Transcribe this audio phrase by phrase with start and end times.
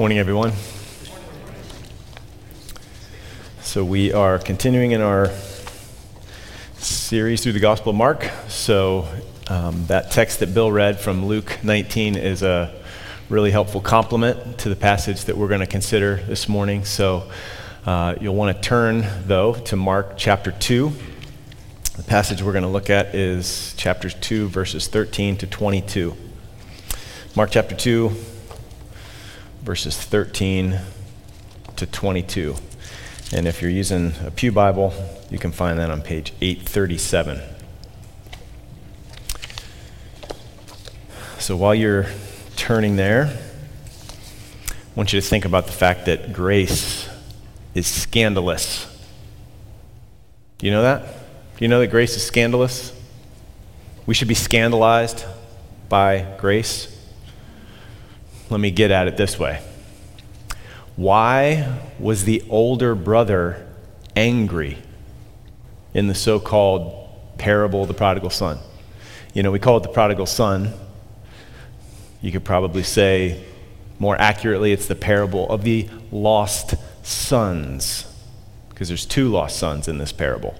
[0.00, 0.54] Morning, everyone.
[3.60, 5.30] So, we are continuing in our
[6.78, 8.24] series through the Gospel of Mark.
[8.48, 9.06] So,
[9.48, 12.74] um, that text that Bill read from Luke 19 is a
[13.28, 16.86] really helpful complement to the passage that we're going to consider this morning.
[16.86, 17.30] So,
[17.84, 20.92] uh, you'll want to turn, though, to Mark chapter 2.
[21.98, 26.16] The passage we're going to look at is chapter 2, verses 13 to 22.
[27.36, 28.16] Mark chapter 2,
[29.62, 30.78] verses 13
[31.76, 32.56] to 22.
[33.32, 34.92] And if you're using a Pew Bible,
[35.30, 37.40] you can find that on page 837.
[41.38, 42.06] So while you're
[42.56, 43.26] turning there,
[44.68, 47.08] I want you to think about the fact that grace
[47.74, 48.86] is scandalous.
[50.58, 51.02] Do you know that?
[51.06, 52.92] Do you know that grace is scandalous?
[54.06, 55.24] We should be scandalized
[55.88, 56.99] by grace.
[58.50, 59.62] Let me get at it this way.
[60.96, 63.64] Why was the older brother
[64.16, 64.78] angry
[65.94, 68.58] in the so called parable of the prodigal son?
[69.32, 70.74] You know, we call it the prodigal son.
[72.20, 73.44] You could probably say
[74.00, 78.06] more accurately, it's the parable of the lost sons,
[78.70, 80.58] because there's two lost sons in this parable.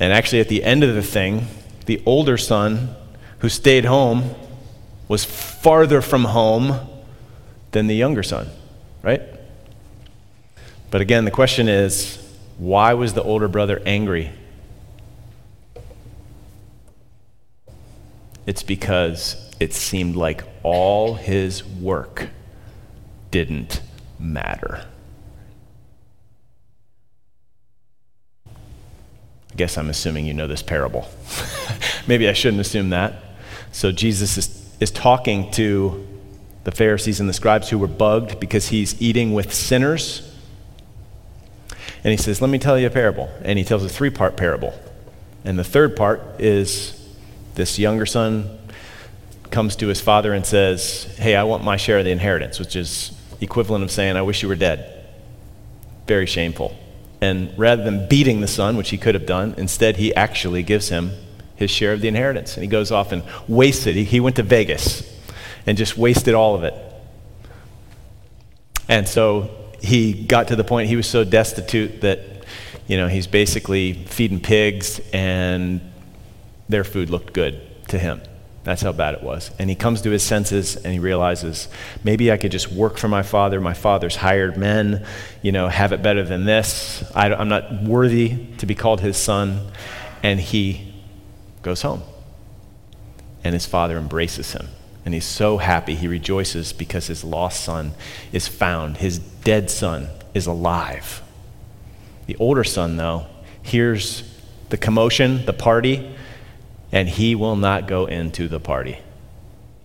[0.00, 1.46] And actually, at the end of the thing,
[1.84, 2.96] the older son
[3.38, 4.34] who stayed home
[5.08, 6.80] was farther from home
[7.72, 8.48] than the younger son,
[9.02, 9.22] right?
[10.90, 12.22] But again, the question is
[12.58, 14.30] why was the older brother angry?
[18.46, 22.28] It's because it seemed like all his work
[23.30, 23.82] didn't
[24.18, 24.86] matter.
[28.46, 31.08] I guess I'm assuming you know this parable.
[32.06, 33.14] Maybe I shouldn't assume that.
[33.72, 34.46] So Jesus is
[34.80, 36.06] is talking to
[36.64, 40.22] the Pharisees and the scribes who were bugged because he's eating with sinners.
[42.02, 43.30] And he says, Let me tell you a parable.
[43.42, 44.74] And he tells a three part parable.
[45.44, 46.92] And the third part is
[47.54, 48.58] this younger son
[49.50, 52.76] comes to his father and says, Hey, I want my share of the inheritance, which
[52.76, 55.04] is equivalent of saying, I wish you were dead.
[56.06, 56.76] Very shameful.
[57.20, 60.88] And rather than beating the son, which he could have done, instead he actually gives
[60.88, 61.12] him
[61.56, 62.54] his share of the inheritance.
[62.54, 63.96] And he goes off and wastes it.
[63.96, 65.02] He, he went to Vegas
[65.66, 66.74] and just wasted all of it.
[68.88, 69.50] And so
[69.80, 72.20] he got to the point he was so destitute that,
[72.86, 75.80] you know, he's basically feeding pigs and
[76.68, 78.20] their food looked good to him.
[78.64, 79.52] That's how bad it was.
[79.60, 81.68] And he comes to his senses and he realizes
[82.02, 83.60] maybe I could just work for my father.
[83.60, 85.06] My father's hired men,
[85.40, 87.04] you know, have it better than this.
[87.14, 89.70] I, am not worthy to be called his son.
[90.24, 90.95] And he
[91.66, 92.02] goes home.
[93.42, 94.68] And his father embraces him.
[95.04, 95.96] And he's so happy.
[95.96, 97.92] He rejoices because his lost son
[98.32, 98.98] is found.
[98.98, 101.22] His dead son is alive.
[102.26, 103.26] The older son, though,
[103.62, 104.22] hears
[104.68, 106.14] the commotion, the party,
[106.92, 108.98] and he will not go into the party.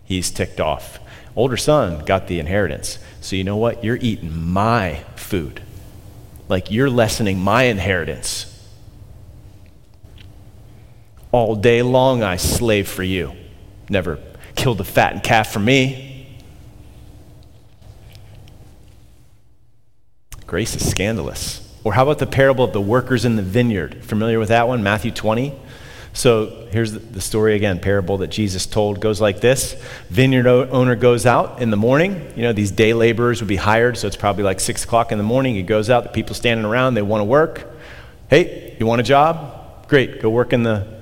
[0.05, 0.99] He's ticked off.
[1.35, 2.99] Older son got the inheritance.
[3.21, 3.83] So you know what?
[3.83, 5.63] You're eating my food.
[6.47, 8.50] Like you're lessening my inheritance
[11.31, 13.33] all day long I slave for you.
[13.89, 14.19] Never
[14.55, 16.39] killed a fattened calf for me.
[20.45, 21.67] Grace is scandalous.
[21.83, 24.03] Or how about the parable of the workers in the vineyard?
[24.03, 24.83] Familiar with that one?
[24.83, 25.53] Matthew 20.
[26.13, 29.81] So here's the story again, parable that Jesus told goes like this.
[30.09, 32.33] Vineyard owner goes out in the morning.
[32.35, 35.17] You know, these day laborers would be hired, so it's probably like six o'clock in
[35.17, 35.55] the morning.
[35.55, 37.65] He goes out, the people standing around, they want to work.
[38.29, 39.87] Hey, you want a job?
[39.87, 41.00] Great, go work in the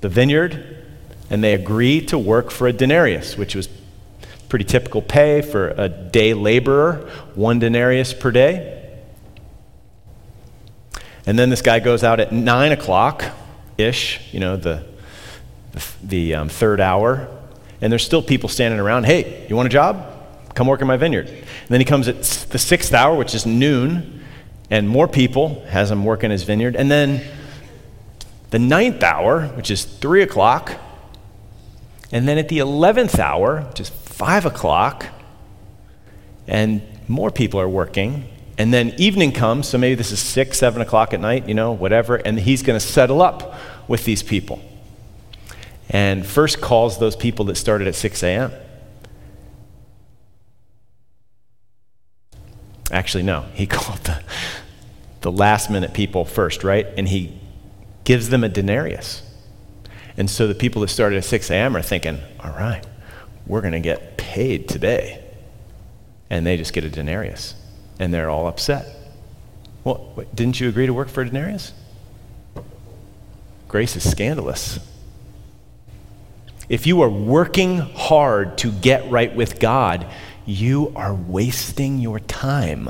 [0.00, 0.84] the vineyard,
[1.28, 3.68] and they agree to work for a denarius, which was
[4.48, 8.76] pretty typical pay for a day laborer, one denarius per day.
[11.26, 13.24] And then this guy goes out at 9 o'clock
[13.78, 14.84] ish, you know, the,
[15.72, 17.28] the, the um, third hour,
[17.80, 19.04] and there's still people standing around.
[19.04, 20.06] Hey, you want a job?
[20.54, 21.28] Come work in my vineyard.
[21.28, 24.24] And then he comes at the sixth hour, which is noon,
[24.70, 26.74] and more people has him work in his vineyard.
[26.74, 27.22] And then
[28.50, 30.76] the ninth hour, which is 3 o'clock,
[32.12, 35.06] and then at the 11th hour, which is 5 o'clock,
[36.46, 38.24] and more people are working.
[38.58, 41.72] And then evening comes, so maybe this is 6, 7 o'clock at night, you know,
[41.72, 43.54] whatever, and he's going to settle up
[43.88, 44.60] with these people.
[45.88, 48.52] And first calls those people that started at 6 a.m.
[52.90, 54.22] Actually, no, he called the,
[55.20, 56.86] the last minute people first, right?
[56.96, 57.39] And he
[58.10, 59.22] gives them a denarius.
[60.16, 61.76] And so the people that started at 6 a.m.
[61.76, 62.84] are thinking, all right,
[63.46, 65.22] we're going to get paid today.
[66.30, 67.54] and they just get a denarius,
[67.98, 68.86] and they're all upset.
[69.82, 71.72] Well, wait, didn't you agree to work for a denarius?
[73.66, 74.78] Grace is scandalous.
[76.68, 80.06] If you are working hard to get right with God,
[80.46, 82.88] you are wasting your time.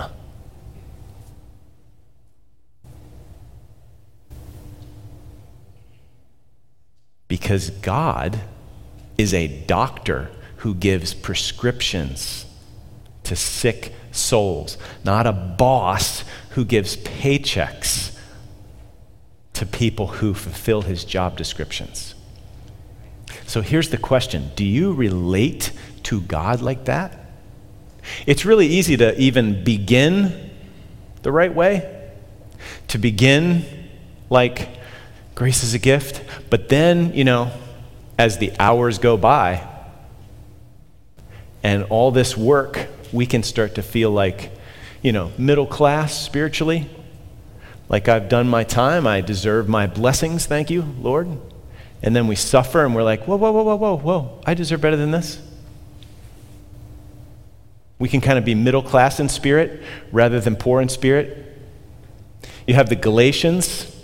[7.31, 8.41] Because God
[9.17, 12.45] is a doctor who gives prescriptions
[13.23, 18.19] to sick souls, not a boss who gives paychecks
[19.53, 22.17] to people who fulfill his job descriptions.
[23.47, 25.71] So here's the question Do you relate
[26.03, 27.17] to God like that?
[28.27, 30.51] It's really easy to even begin
[31.23, 32.11] the right way,
[32.89, 33.65] to begin
[34.31, 34.80] like
[35.41, 37.51] grace is a gift, but then, you know,
[38.19, 39.67] as the hours go by
[41.63, 44.53] and all this work, we can start to feel like,
[45.01, 46.87] you know, middle class spiritually.
[47.89, 51.27] Like I've done my time, I deserve my blessings, thank you, Lord.
[52.03, 54.83] And then we suffer and we're like, whoa, whoa, whoa, whoa, whoa, whoa, I deserve
[54.83, 55.41] better than this.
[57.99, 59.83] We can kind of be middle class in spirit
[60.13, 61.59] rather than poor in spirit.
[62.67, 63.97] You have the Galatians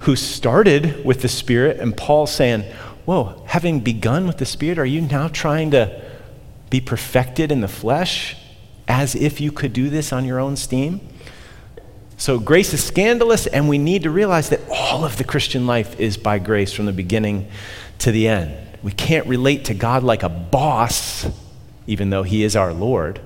[0.00, 2.62] who started with the Spirit, and Paul saying,
[3.04, 6.04] Whoa, having begun with the Spirit, are you now trying to
[6.70, 8.36] be perfected in the flesh
[8.86, 11.00] as if you could do this on your own steam?
[12.18, 15.98] So, grace is scandalous, and we need to realize that all of the Christian life
[16.00, 17.48] is by grace from the beginning
[18.00, 18.56] to the end.
[18.82, 21.28] We can't relate to God like a boss,
[21.86, 23.20] even though He is our Lord.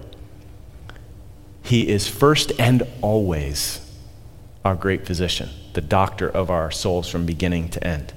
[1.62, 3.80] He is first and always
[4.62, 8.12] our great physician, the doctor of our souls from beginning to end.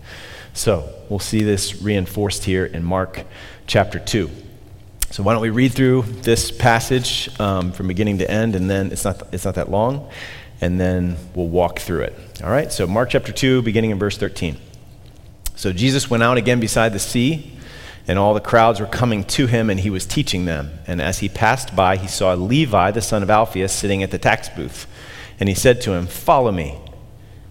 [0.53, 3.25] So, we'll see this reinforced here in Mark
[3.67, 4.29] chapter 2.
[5.11, 8.91] So why don't we read through this passage um, from beginning to end, and then
[8.91, 10.09] it's not, it's not that long,
[10.59, 12.15] and then we'll walk through it.
[12.43, 14.57] All right, so Mark chapter 2, beginning in verse 13.
[15.55, 17.53] So Jesus went out again beside the sea,
[18.07, 20.79] and all the crowds were coming to him, and he was teaching them.
[20.85, 24.19] And as he passed by, he saw Levi, the son of Alphaeus, sitting at the
[24.19, 24.85] tax booth.
[25.39, 26.77] And he said to him, Follow me.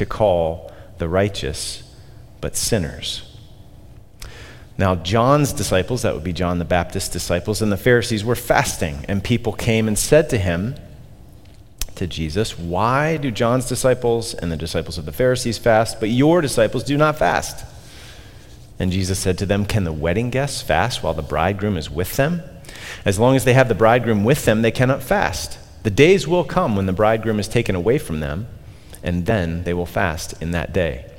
[0.00, 1.82] to call the righteous
[2.40, 3.22] but sinners.
[4.76, 9.04] Now, John's disciples, that would be John the Baptist's disciples, and the Pharisees were fasting,
[9.08, 10.74] and people came and said to him,
[11.96, 16.40] to Jesus, Why do John's disciples and the disciples of the Pharisees fast, but your
[16.40, 17.62] disciples do not fast?
[18.78, 22.16] And Jesus said to them, Can the wedding guests fast while the bridegroom is with
[22.16, 22.40] them?
[23.04, 25.58] As long as they have the bridegroom with them, they cannot fast.
[25.82, 28.48] The days will come when the bridegroom is taken away from them,
[29.02, 31.10] and then they will fast in that day.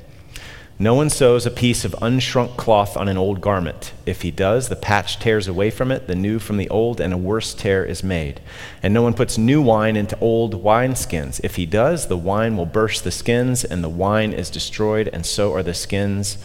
[0.82, 3.92] No one sews a piece of unshrunk cloth on an old garment.
[4.04, 7.12] If he does, the patch tears away from it, the new from the old, and
[7.12, 8.40] a worse tear is made.
[8.82, 11.40] And no one puts new wine into old wineskins.
[11.44, 15.24] If he does, the wine will burst the skins, and the wine is destroyed, and
[15.24, 16.36] so are the skins.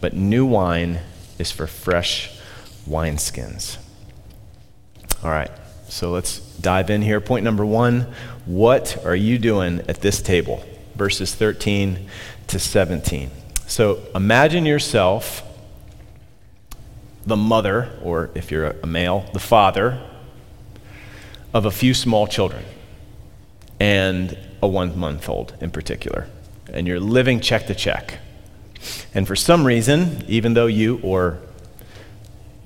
[0.00, 1.00] But new wine
[1.40, 2.38] is for fresh
[2.88, 3.78] wineskins.
[5.24, 5.50] All right,
[5.88, 7.20] so let's dive in here.
[7.20, 8.02] Point number one
[8.46, 10.64] What are you doing at this table?
[11.00, 12.10] Verses 13
[12.48, 13.30] to 17.
[13.66, 15.42] So imagine yourself
[17.24, 19.98] the mother, or if you're a male, the father
[21.54, 22.66] of a few small children,
[23.80, 26.26] and a one month old in particular.
[26.70, 28.18] And you're living check to check.
[29.14, 31.38] And for some reason, even though you or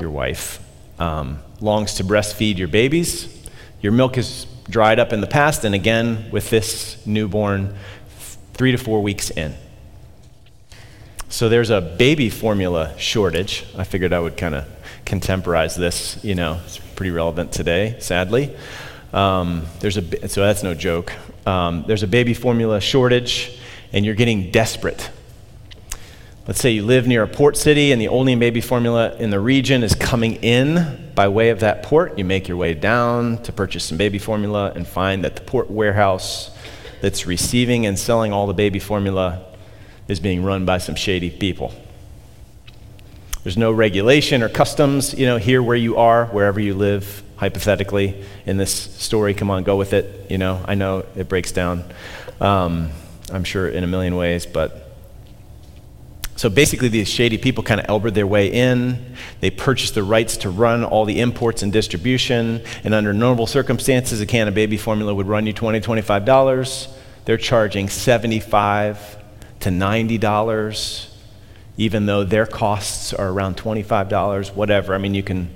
[0.00, 0.58] your wife
[0.98, 3.28] um, longs to breastfeed your babies,
[3.80, 7.74] your milk is dried up in the past, and again with this newborn
[8.54, 9.54] three to four weeks in.
[11.28, 13.64] So there's a baby formula shortage.
[13.76, 14.66] I figured I would kind of
[15.04, 16.24] contemporize this.
[16.24, 18.54] You know, it's pretty relevant today, sadly.
[19.12, 21.12] Um, there's a so that's no joke.
[21.46, 23.58] Um, there's a baby formula shortage,
[23.92, 25.10] and you're getting desperate.
[26.46, 29.40] Let's say you live near a port city, and the only baby formula in the
[29.40, 32.18] region is coming in by way of that port.
[32.18, 35.70] You make your way down to purchase some baby formula, and find that the port
[35.70, 36.50] warehouse
[37.04, 39.44] that's receiving and selling all the baby formula
[40.08, 41.70] is being run by some shady people.
[43.42, 48.24] There's no regulation or customs, you know, here where you are, wherever you live hypothetically,
[48.46, 49.34] in this story.
[49.34, 50.30] Come on, go with it.
[50.30, 51.84] You know, I know it breaks down,
[52.40, 52.88] um,
[53.30, 54.80] I'm sure, in a million ways, but.
[56.36, 59.14] So basically, these shady people kind of elbowed their way in.
[59.38, 62.62] They purchased the rights to run all the imports and distribution.
[62.82, 66.93] And under normal circumstances, a can of baby formula would run you $20, $25.
[67.24, 69.16] They're charging 75
[69.60, 71.10] to $90
[71.76, 74.94] even though their costs are around $25, whatever.
[74.94, 75.50] I mean, you can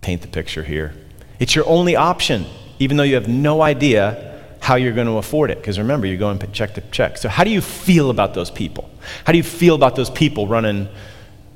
[0.00, 0.94] paint the picture here.
[1.38, 2.46] It's your only option,
[2.78, 5.58] even though you have no idea how you're going to afford it.
[5.58, 7.16] Because remember, you're going check to check.
[7.18, 8.90] So, how do you feel about those people?
[9.24, 10.88] How do you feel about those people running,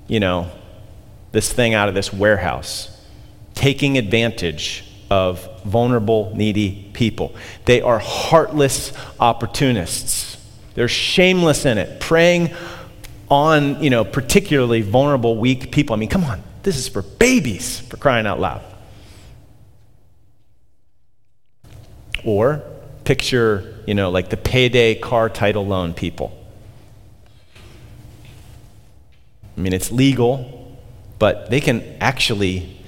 [0.07, 0.51] you know,
[1.33, 3.05] this thing out of this warehouse,
[3.55, 7.35] taking advantage of vulnerable, needy people?
[7.65, 10.37] They are heartless opportunists.
[10.75, 12.55] They're shameless in it, preying
[13.29, 15.95] on, you know, particularly vulnerable, weak people.
[15.95, 18.63] I mean, come on, this is for babies, for crying out loud.
[22.25, 22.63] Or
[23.05, 26.37] picture, you know, like the payday car title loan people.
[29.57, 30.79] I mean, it's legal,
[31.19, 32.80] but they can actually,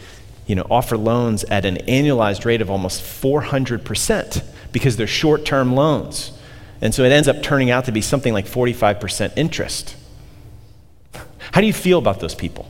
[0.46, 5.74] you know, offer loans at an annualized rate of almost 400% because they're short term
[5.74, 6.32] loans.
[6.80, 9.96] And so it ends up turning out to be something like 45% interest.
[11.52, 12.68] How do you feel about those people?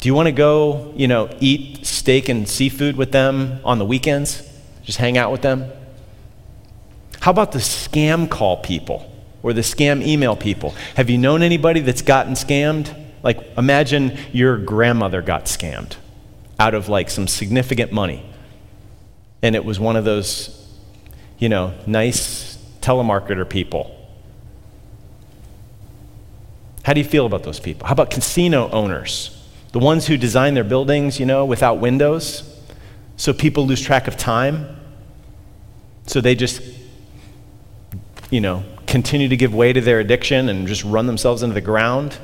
[0.00, 3.84] Do you want to go, you know, eat steak and seafood with them on the
[3.84, 4.42] weekends?
[4.82, 5.70] Just hang out with them?
[7.20, 9.10] How about the scam call people
[9.42, 10.74] or the scam email people?
[10.96, 12.94] Have you known anybody that's gotten scammed?
[13.24, 15.96] Like, imagine your grandmother got scammed
[16.60, 18.24] out of like some significant money.
[19.42, 20.72] And it was one of those,
[21.38, 23.94] you know, nice telemarketer people
[26.84, 27.86] how do you feel about those people?
[27.86, 29.30] How about casino owners?
[29.72, 32.62] The ones who design their buildings, you know, without windows,
[33.16, 34.76] so people lose track of time.
[36.06, 36.60] So they just,
[38.30, 41.62] you know, continue to give way to their addiction and just run themselves into the
[41.62, 42.18] ground.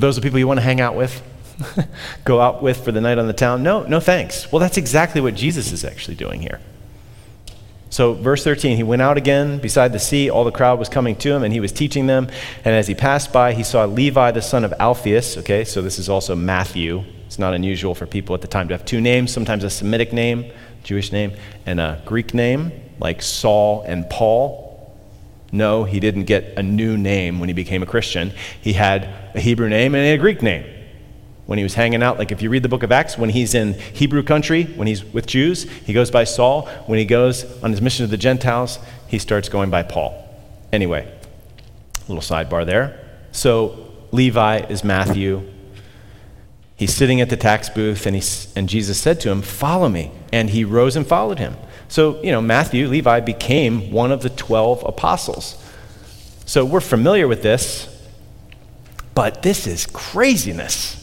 [0.00, 1.22] Those are people you want to hang out with?
[2.24, 3.62] Go out with for the night on the town?
[3.62, 4.50] No, no thanks.
[4.52, 6.60] Well, that's exactly what Jesus is actually doing here.
[7.90, 10.28] So, verse 13, he went out again beside the sea.
[10.28, 12.28] All the crowd was coming to him, and he was teaching them.
[12.64, 15.38] And as he passed by, he saw Levi, the son of Alphaeus.
[15.38, 17.02] Okay, so this is also Matthew.
[17.26, 20.12] It's not unusual for people at the time to have two names, sometimes a Semitic
[20.12, 20.50] name,
[20.82, 21.32] Jewish name,
[21.64, 24.67] and a Greek name, like Saul and Paul.
[25.50, 28.32] No, he didn't get a new name when he became a Christian.
[28.60, 30.64] He had a Hebrew name and a Greek name
[31.46, 32.18] when he was hanging out.
[32.18, 35.02] Like if you read the book of Acts, when he's in Hebrew country, when he's
[35.02, 36.66] with Jews, he goes by Saul.
[36.86, 40.24] When he goes on his mission to the Gentiles, he starts going by Paul.
[40.70, 41.10] Anyway,
[42.06, 43.02] little sidebar there.
[43.32, 45.48] So Levi is Matthew.
[46.76, 48.14] He's sitting at the tax booth, and,
[48.54, 50.12] and Jesus said to him, Follow me.
[50.30, 51.56] And he rose and followed him.
[51.88, 55.62] So, you know, Matthew, Levi became one of the 12 apostles.
[56.44, 57.88] So we're familiar with this,
[59.14, 60.94] but this is craziness.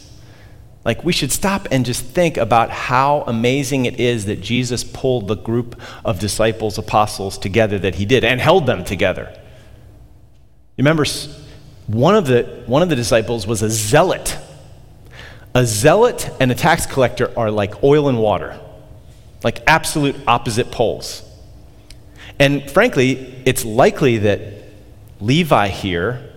[0.84, 5.26] Like, we should stop and just think about how amazing it is that Jesus pulled
[5.26, 9.32] the group of disciples, apostles together that he did and held them together.
[10.76, 11.04] You remember,
[11.88, 14.38] one of the, one of the disciples was a zealot.
[15.54, 18.60] A zealot and a tax collector are like oil and water,
[19.46, 21.22] like absolute opposite poles.
[22.40, 24.40] And frankly, it's likely that
[25.20, 26.32] Levi here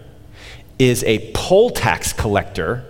[0.77, 2.85] is a poll tax collector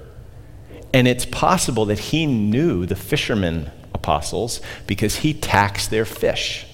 [0.94, 6.68] and it's possible that he knew the fishermen apostles because he taxed their fish.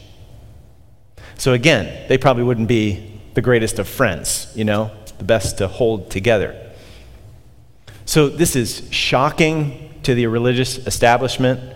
[1.37, 5.67] So again, they probably wouldn't be the greatest of friends, you know, the best to
[5.67, 6.59] hold together.
[8.05, 11.74] So this is shocking to the religious establishment,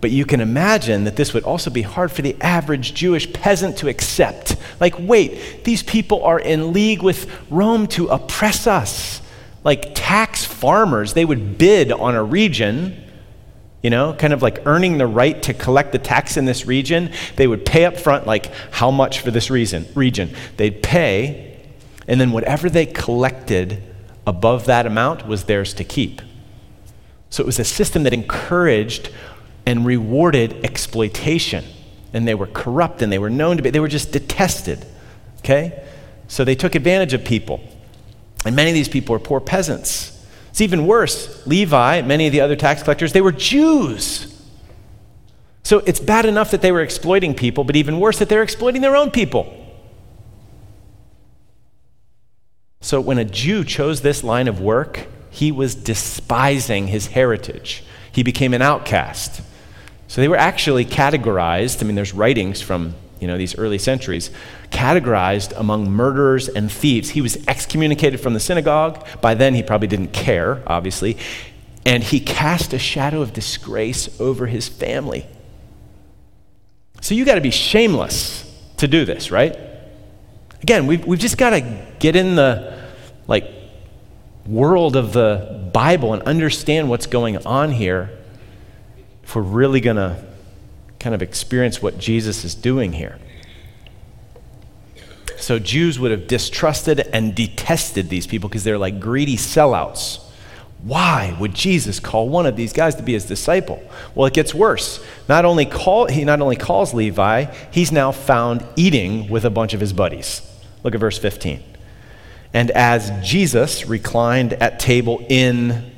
[0.00, 3.76] but you can imagine that this would also be hard for the average Jewish peasant
[3.78, 4.56] to accept.
[4.80, 9.20] Like, wait, these people are in league with Rome to oppress us
[9.62, 13.04] like tax farmers, they would bid on a region,
[13.82, 17.12] you know, kind of like earning the right to collect the tax in this region.
[17.36, 20.34] They would pay up front, like how much for this reason, region.
[20.56, 21.58] They'd pay,
[22.08, 23.82] and then whatever they collected
[24.26, 26.22] above that amount was theirs to keep.
[27.28, 29.10] So it was a system that encouraged
[29.70, 31.64] and rewarded exploitation.
[32.12, 34.84] And they were corrupt and they were known to be, they were just detested.
[35.38, 35.84] Okay?
[36.26, 37.60] So they took advantage of people.
[38.44, 40.26] And many of these people were poor peasants.
[40.48, 41.46] It's even worse.
[41.46, 44.26] Levi, many of the other tax collectors, they were Jews.
[45.62, 48.82] So it's bad enough that they were exploiting people, but even worse that they're exploiting
[48.82, 49.56] their own people.
[52.80, 57.84] So when a Jew chose this line of work, he was despising his heritage.
[58.10, 59.42] He became an outcast.
[60.10, 61.80] So they were actually categorized.
[61.80, 64.32] I mean, there's writings from you know these early centuries,
[64.72, 67.10] categorized among murderers and thieves.
[67.10, 69.06] He was excommunicated from the synagogue.
[69.20, 71.16] By then, he probably didn't care, obviously,
[71.86, 75.28] and he cast a shadow of disgrace over his family.
[77.00, 79.56] So you got to be shameless to do this, right?
[80.60, 82.82] Again, we've, we've just got to get in the
[83.28, 83.48] like
[84.44, 88.19] world of the Bible and understand what's going on here
[89.30, 90.20] if we're really going to
[90.98, 93.16] kind of experience what Jesus is doing here.
[95.36, 100.20] So Jews would have distrusted and detested these people because they're like greedy sellouts.
[100.82, 103.80] Why would Jesus call one of these guys to be his disciple?
[104.16, 105.00] Well, it gets worse.
[105.28, 109.74] Not only call, he not only calls Levi, he's now found eating with a bunch
[109.74, 110.42] of his buddies.
[110.82, 111.62] Look at verse 15.
[112.52, 115.88] And as Jesus reclined at table in,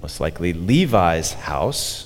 [0.00, 2.05] most likely Levi's house,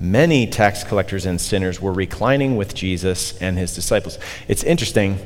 [0.00, 4.18] many tax collectors and sinners were reclining with Jesus and his disciples.
[4.48, 5.18] It's interesting.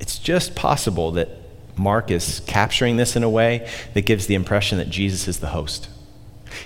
[0.00, 1.28] It's just possible that
[1.76, 5.48] Mark is capturing this in a way that gives the impression that Jesus is the
[5.48, 5.88] host.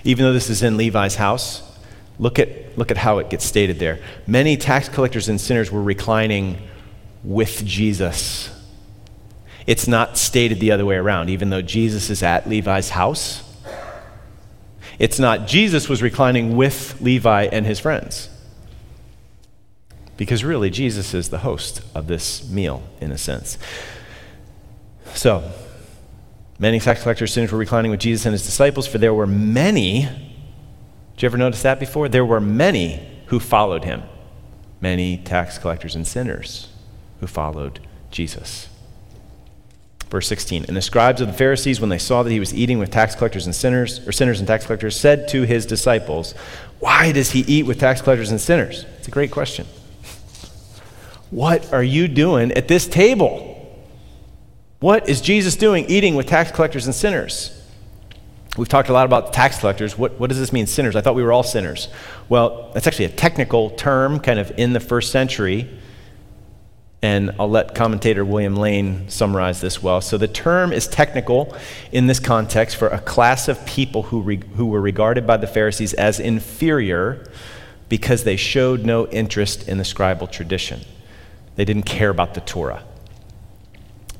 [0.04, 1.62] Even though this is in Levi's house,
[2.18, 3.98] look at, look at how it gets stated there.
[4.26, 6.58] Many tax collectors and sinners were reclining
[7.24, 8.50] with Jesus.
[9.66, 13.42] It's not stated the other way around, even though Jesus is at Levi's house.
[14.98, 18.28] It's not Jesus was reclining with Levi and his friends.
[20.16, 23.58] Because really, Jesus is the host of this meal, in a sense.
[25.14, 25.50] So,
[26.58, 29.26] many tax collectors and sinners were reclining with Jesus and his disciples, for there were
[29.26, 30.02] many.
[30.02, 32.08] Did you ever notice that before?
[32.08, 34.02] There were many who followed him.
[34.80, 36.68] Many tax collectors and sinners
[37.20, 37.80] who followed
[38.10, 38.68] Jesus.
[40.12, 42.78] Verse 16 And the scribes of the Pharisees, when they saw that he was eating
[42.78, 46.34] with tax collectors and sinners, or sinners and tax collectors, said to his disciples,
[46.80, 48.84] Why does he eat with tax collectors and sinners?
[48.98, 49.66] It's a great question.
[51.30, 53.48] What are you doing at this table?
[54.80, 57.58] What is Jesus doing eating with tax collectors and sinners?
[58.58, 59.96] We've talked a lot about tax collectors.
[59.96, 60.94] What, what does this mean, sinners?
[60.94, 61.88] I thought we were all sinners.
[62.28, 65.70] Well, that's actually a technical term, kind of in the first century.
[67.02, 70.00] And I'll let commentator William Lane summarize this well.
[70.00, 71.54] So, the term is technical
[71.90, 75.48] in this context for a class of people who, re, who were regarded by the
[75.48, 77.28] Pharisees as inferior
[77.88, 80.80] because they showed no interest in the scribal tradition.
[81.56, 82.84] They didn't care about the Torah.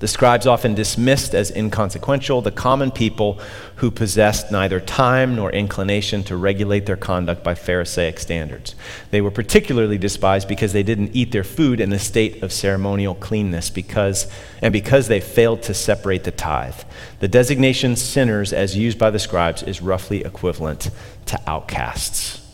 [0.03, 3.39] The scribes often dismissed as inconsequential the common people
[3.77, 8.75] who possessed neither time nor inclination to regulate their conduct by Pharisaic standards.
[9.13, 13.15] They were particularly despised because they didn't eat their food in a state of ceremonial
[13.15, 14.27] cleanness because,
[14.61, 16.81] and because they failed to separate the tithe.
[17.21, 20.91] The designation sinners, as used by the scribes, is roughly equivalent
[21.27, 22.45] to outcasts.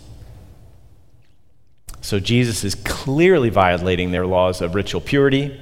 [2.03, 5.59] So Jesus is clearly violating their laws of ritual purity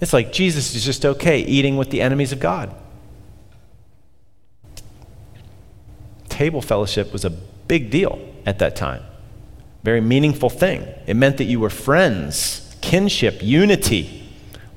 [0.00, 2.74] it's like Jesus is just okay eating with the enemies of God.
[6.28, 9.02] Table fellowship was a big deal at that time,
[9.82, 10.86] very meaningful thing.
[11.06, 14.28] It meant that you were friends, kinship, unity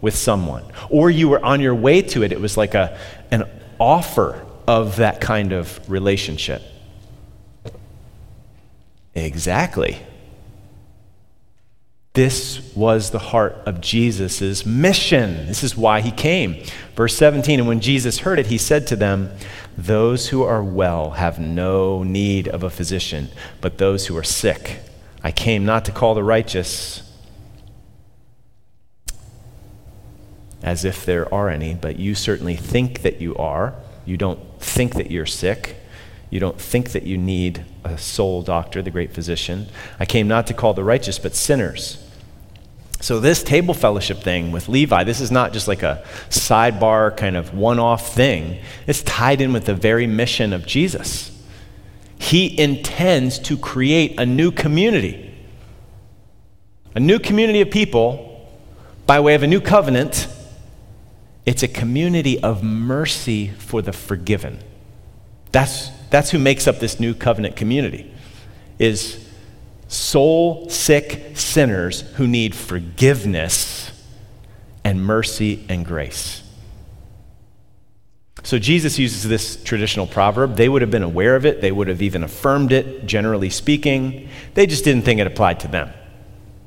[0.01, 2.32] with someone, or you were on your way to it.
[2.32, 2.97] It was like a,
[3.32, 3.43] an
[3.79, 6.62] offer of that kind of relationship.
[9.15, 9.97] Exactly.
[12.13, 15.47] This was the heart of Jesus' mission.
[15.47, 16.63] This is why he came.
[16.95, 19.31] Verse 17 And when Jesus heard it, he said to them,
[19.77, 23.29] Those who are well have no need of a physician,
[23.61, 24.79] but those who are sick.
[25.23, 27.03] I came not to call the righteous,
[30.63, 33.75] as if there are any, but you certainly think that you are.
[34.05, 35.78] You don't think that you're sick.
[36.29, 39.67] You don't think that you need a soul doctor, the great physician.
[39.99, 42.05] I came not to call the righteous, but sinners.
[43.01, 47.37] So, this table fellowship thing with Levi, this is not just like a sidebar kind
[47.37, 48.61] of one off thing.
[48.87, 51.31] It's tied in with the very mission of Jesus.
[52.17, 55.33] He intends to create a new community,
[56.93, 58.49] a new community of people
[59.07, 60.27] by way of a new covenant.
[61.45, 64.59] It's a community of mercy for the forgiven.
[65.53, 68.11] That's that's who makes up this new covenant community,
[68.77, 69.27] is
[69.87, 73.91] soul sick sinners who need forgiveness
[74.83, 76.43] and mercy and grace.
[78.43, 80.55] So Jesus uses this traditional proverb.
[80.55, 84.29] They would have been aware of it, they would have even affirmed it, generally speaking.
[84.53, 85.91] They just didn't think it applied to them.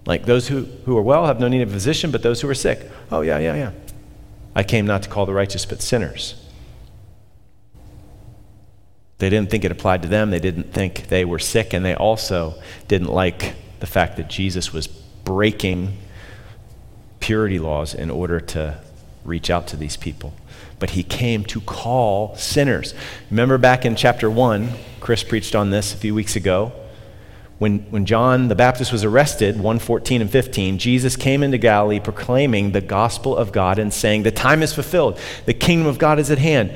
[0.04, 2.48] Like those who, who are well have no need of a physician, but those who
[2.48, 3.70] are sick, oh, yeah, yeah, yeah.
[4.54, 6.41] I came not to call the righteous, but sinners.
[9.18, 10.30] They didn't think it applied to them.
[10.30, 11.72] They didn't think they were sick.
[11.72, 12.54] And they also
[12.88, 15.96] didn't like the fact that Jesus was breaking
[17.20, 18.78] purity laws in order to
[19.24, 20.34] reach out to these people.
[20.78, 22.94] But he came to call sinners.
[23.30, 24.70] Remember back in chapter 1,
[25.00, 26.72] Chris preached on this a few weeks ago.
[27.58, 32.72] When, when John the Baptist was arrested, 114 and 15, Jesus came into Galilee proclaiming
[32.72, 36.30] the gospel of God and saying, The time is fulfilled, the kingdom of God is
[36.32, 36.72] at hand.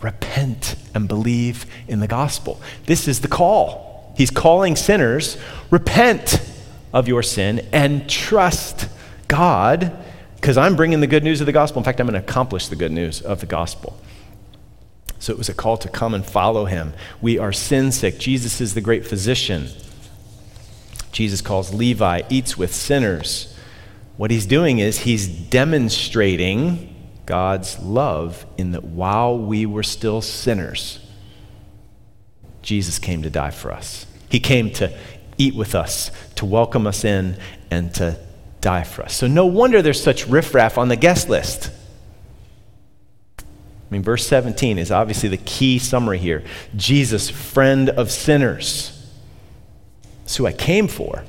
[0.00, 2.60] Repent and believe in the gospel.
[2.86, 4.14] This is the call.
[4.16, 5.36] He's calling sinners,
[5.70, 6.40] repent
[6.92, 8.88] of your sin and trust
[9.28, 9.96] God
[10.36, 11.80] because I'm bringing the good news of the gospel.
[11.80, 14.00] In fact, I'm going to accomplish the good news of the gospel.
[15.18, 16.94] So it was a call to come and follow him.
[17.20, 18.18] We are sin sick.
[18.18, 19.68] Jesus is the great physician.
[21.10, 23.56] Jesus calls Levi, eats with sinners.
[24.16, 26.94] What he's doing is he's demonstrating
[27.28, 30.98] God's love in that while we were still sinners,
[32.62, 34.06] Jesus came to die for us.
[34.30, 34.96] He came to
[35.36, 37.36] eat with us, to welcome us in,
[37.70, 38.18] and to
[38.62, 39.14] die for us.
[39.14, 41.70] So, no wonder there's such riffraff on the guest list.
[43.40, 43.44] I
[43.90, 46.44] mean, verse 17 is obviously the key summary here
[46.76, 49.06] Jesus, friend of sinners.
[50.20, 51.24] That's who I came for.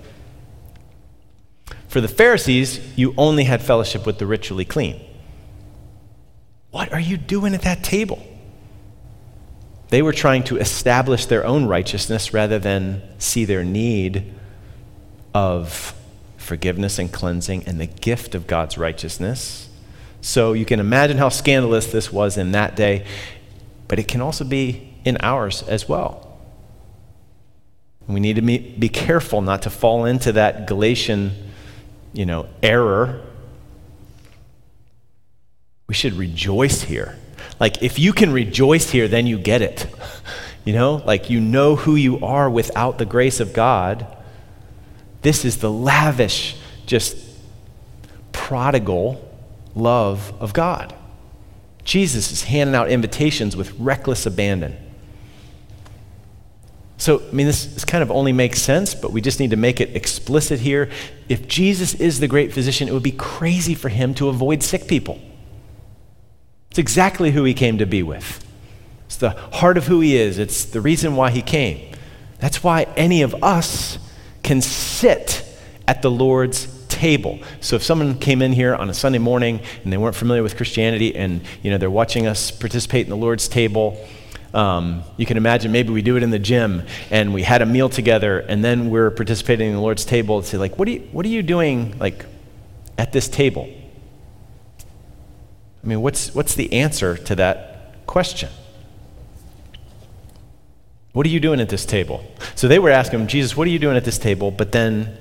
[1.90, 5.09] For the Pharisees, you only had fellowship with the ritually clean.
[6.72, 8.26] What are you doing at that table?
[9.90, 14.34] They were trying to establish their own righteousness rather than see their need
[15.34, 15.96] of
[16.38, 19.68] forgiveness and cleansing and the gift of God's righteousness.
[20.22, 23.06] So you can imagine how scandalous this was in that day,
[23.88, 26.38] but it can also be in ours as well.
[28.08, 31.32] We need to be careful not to fall into that Galatian,
[32.12, 33.22] you know, error
[35.90, 37.18] we should rejoice here.
[37.60, 39.86] Like, if you can rejoice here, then you get it.
[40.66, 44.06] You know, like you know who you are without the grace of God.
[45.24, 47.18] This is the lavish, just
[48.34, 49.26] prodigal
[49.74, 50.94] love of God.
[51.86, 54.78] Jesus is handing out invitations with reckless abandon.
[56.98, 59.58] So, I mean, this, this kind of only makes sense, but we just need to
[59.58, 60.92] make it explicit here.
[61.30, 64.88] If Jesus is the great physician, it would be crazy for him to avoid sick
[64.88, 65.20] people.
[66.70, 68.46] It's exactly who he came to be with.
[69.06, 71.96] It's the heart of who he is, it's the reason why he came.
[72.40, 73.98] That's why any of us
[74.44, 75.46] can sit
[75.88, 77.40] at the Lord's table.
[77.60, 80.58] So if someone came in here on a Sunday morning and they weren't familiar with
[80.58, 83.98] Christianity and you know they're watching us participate in the Lord's table,
[84.54, 87.66] um, you can imagine maybe we do it in the gym and we had a
[87.66, 90.92] meal together and then we're participating in the Lord's table and say like, what are
[90.92, 92.26] you, what are you doing like
[92.98, 93.70] at this table?
[95.84, 98.50] I mean, what's, what's the answer to that question?
[101.14, 102.24] What are you doing at this table?
[102.56, 104.52] So they were asking him, Jesus, what are you doing at this table?
[104.52, 105.18] But then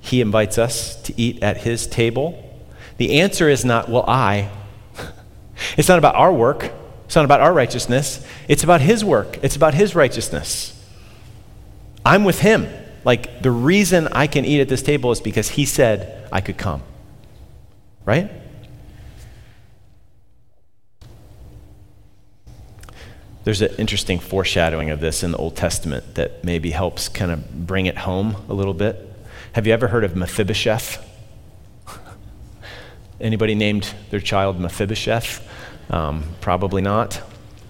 [0.00, 2.60] he invites us to eat at his table.
[2.98, 4.50] The answer is not, well, I.
[5.76, 6.70] it's not about our work.
[7.06, 8.24] It's not about our righteousness.
[8.48, 9.38] It's about his work.
[9.42, 10.78] It's about his righteousness.
[12.04, 12.68] I'm with him.
[13.04, 16.58] Like, the reason I can eat at this table is because he said I could
[16.58, 16.82] come.
[18.04, 18.30] Right?
[23.44, 27.66] There's an interesting foreshadowing of this in the Old Testament that maybe helps kind of
[27.66, 29.08] bring it home a little bit.
[29.52, 31.04] Have you ever heard of Mephibosheth?
[33.20, 35.46] Anybody named their child Mephibosheth?
[35.90, 37.20] Um, probably not.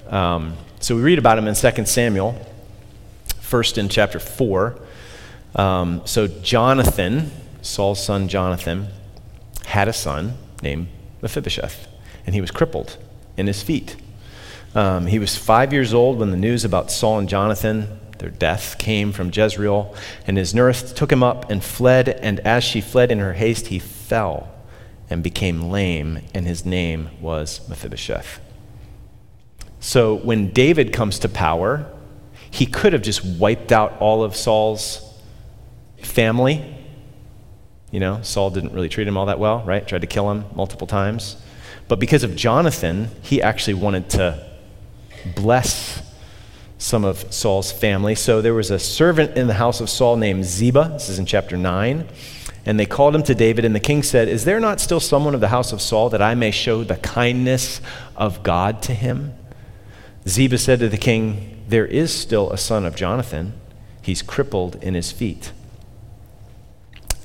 [0.08, 2.34] Um, so we read about him in 2 Samuel,
[3.40, 4.78] first in chapter 4.
[5.56, 7.30] Um, so Jonathan,
[7.62, 8.88] Saul's son Jonathan,
[9.64, 10.88] had a son named
[11.22, 11.88] Mephibosheth,
[12.26, 12.98] and he was crippled
[13.38, 13.96] in his feet.
[14.74, 18.78] Um, he was five years old when the news about Saul and Jonathan, their death,
[18.78, 19.94] came from Jezreel,
[20.26, 23.66] and his nurse took him up and fled, and as she fled in her haste,
[23.66, 24.48] he fell
[25.10, 28.40] and became lame, and his name was Mephibosheth.
[29.78, 31.86] So when David comes to power,
[32.50, 35.02] he could have just wiped out all of Saul's
[35.98, 36.76] family.
[37.90, 39.86] You know, Saul didn't really treat him all that well, right?
[39.86, 41.36] Tried to kill him multiple times.
[41.88, 44.51] But because of Jonathan, he actually wanted to
[45.24, 46.02] bless
[46.78, 48.14] some of Saul's family.
[48.14, 50.90] So there was a servant in the house of Saul named Ziba.
[50.92, 52.08] This is in chapter 9.
[52.64, 55.34] And they called him to David, and the king said, Is there not still someone
[55.34, 57.80] of the house of Saul that I may show the kindness
[58.16, 59.34] of God to him?
[60.28, 63.54] Ziba said to the king, There is still a son of Jonathan.
[64.00, 65.52] He's crippled in his feet.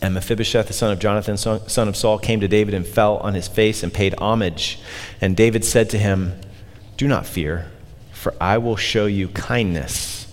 [0.01, 3.33] And Mephibosheth, the son of Jonathan, son of Saul, came to David and fell on
[3.33, 4.79] his face and paid homage.
[5.21, 6.39] And David said to him,
[6.97, 7.71] Do not fear,
[8.28, 10.28] for I will show you kindness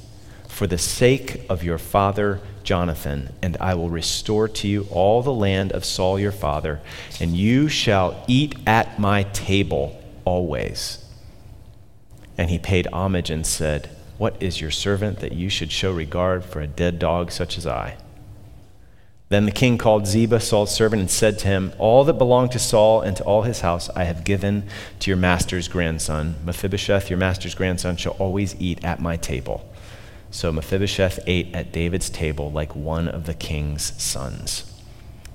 [0.48, 5.32] for the sake of your father Jonathan, and I will restore to you all the
[5.32, 6.80] land of Saul your father,
[7.20, 11.08] and you shall eat at my table always.
[12.36, 16.44] And he paid homage and said, What is your servant that you should show regard
[16.44, 17.96] for a dead dog such as I?
[19.34, 22.60] Then the king called Ziba, Saul's servant, and said to him, All that belonged to
[22.60, 24.62] Saul and to all his house I have given
[25.00, 26.36] to your master's grandson.
[26.44, 29.68] Mephibosheth, your master's grandson, shall always eat at my table.
[30.30, 34.72] So Mephibosheth ate at David's table like one of the king's sons.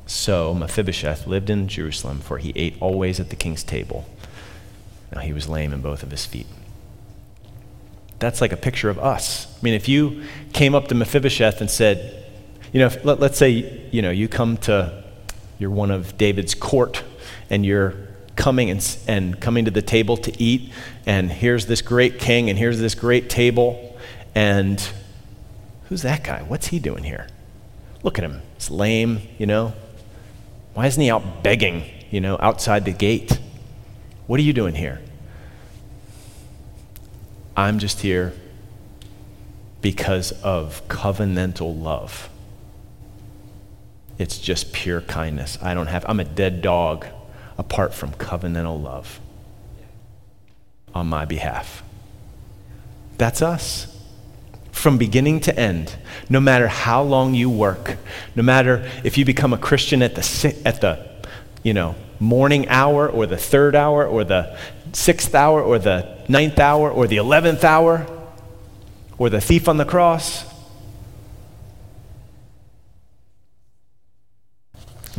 [0.06, 4.08] So Mephibosheth lived in Jerusalem, for he ate always at the king's table.
[5.14, 6.48] Now he was lame in both of his feet.
[8.20, 9.54] That's like a picture of us.
[9.60, 12.19] I mean, if you came up to Mephibosheth and said,
[12.72, 15.04] you know, if, let, let's say, you know, you come to,
[15.58, 17.04] you're one of David's court
[17.50, 17.96] and you're
[18.36, 20.72] coming and, and coming to the table to eat,
[21.06, 23.98] and here's this great king, and here's this great table,
[24.34, 24.92] and
[25.90, 26.42] who's that guy?
[26.44, 27.28] What's he doing here?
[28.02, 28.42] Look at him.
[28.56, 29.74] He's lame, you know.
[30.74, 33.40] Why isn't he out begging, you know, outside the gate?
[34.28, 35.02] What are you doing here?
[37.58, 38.34] I'm just here
[39.82, 42.30] because of covenantal love.
[44.20, 45.58] It's just pure kindness.
[45.62, 47.08] I don't have, I'm a dead dog
[47.58, 49.20] apart from covenantal love
[50.94, 51.82] on my behalf.
[53.18, 53.96] That's us.
[54.72, 55.96] From beginning to end,
[56.30, 57.98] no matter how long you work,
[58.36, 61.10] no matter if you become a Christian at the, at the
[61.64, 64.58] you know, morning hour or the third hour or the
[64.92, 68.06] sixth hour or the ninth hour or the eleventh hour
[69.18, 70.46] or the thief on the cross,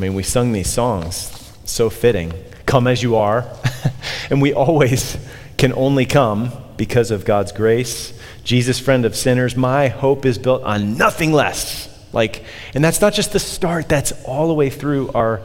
[0.01, 2.33] I mean, we sung these songs, so fitting.
[2.65, 3.47] Come as you are.
[4.31, 5.19] and we always
[5.59, 8.19] can only come because of God's grace.
[8.43, 11.87] Jesus, friend of sinners, my hope is built on nothing less.
[12.15, 15.43] Like, and that's not just the start, that's all the way through our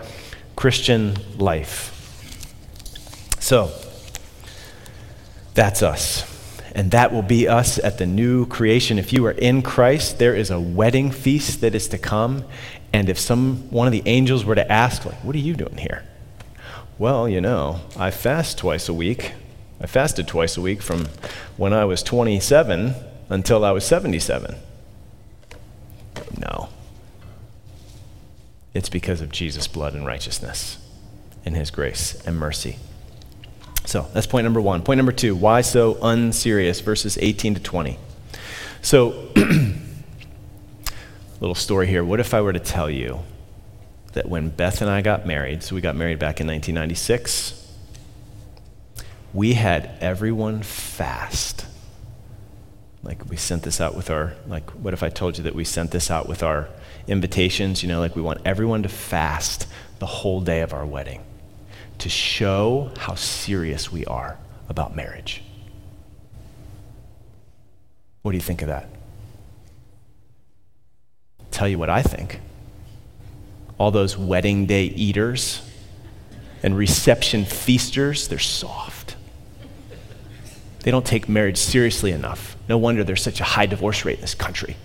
[0.56, 1.92] Christian life.
[3.42, 3.74] So,
[5.54, 6.35] that's us.
[6.76, 9.00] And that will be us at the new creation.
[9.00, 12.44] If you are in Christ, there is a wedding feast that is to come.
[12.92, 15.78] And if some one of the angels were to ask, like, what are you doing
[15.78, 16.04] here?
[16.98, 19.34] Well, you know, I fast twice a week.
[19.80, 21.08] I fasted twice a week from
[21.56, 22.94] when I was 27
[23.30, 24.56] until I was 77.
[26.38, 26.70] No.
[28.74, 30.78] It's because of Jesus' blood and righteousness
[31.46, 32.78] and his grace and mercy.
[33.86, 34.82] So that's point number one.
[34.82, 36.82] Point number two why so unserious?
[36.82, 37.98] Verses 18 to 20.
[38.82, 39.30] So,
[41.40, 42.04] little story here.
[42.04, 43.20] What if I were to tell you
[44.14, 47.62] that when Beth and I got married, so we got married back in 1996,
[49.34, 51.66] we had everyone fast.
[53.04, 55.64] Like we sent this out with our, like, what if I told you that we
[55.64, 56.70] sent this out with our
[57.08, 57.84] invitations?
[57.84, 59.68] You know, like we want everyone to fast
[60.00, 61.22] the whole day of our wedding
[62.00, 64.38] to show how serious we are
[64.70, 65.42] about marriage.
[68.22, 68.90] What do you think of that?
[71.56, 72.42] tell you what I think.
[73.78, 75.62] All those wedding day eaters
[76.62, 79.16] and reception feasters, they're soft.
[80.82, 82.56] They don't take marriage seriously enough.
[82.70, 84.76] No wonder there's such a high divorce rate in this country.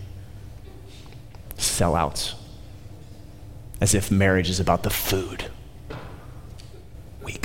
[1.56, 2.34] Sellouts.
[3.80, 5.46] As if marriage is about the food.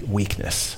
[0.02, 0.78] Weak, weakness.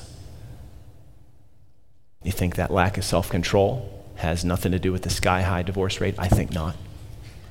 [2.24, 5.64] You think that lack of self control has nothing to do with the sky high
[5.64, 6.16] divorce rate?
[6.18, 6.76] I think not.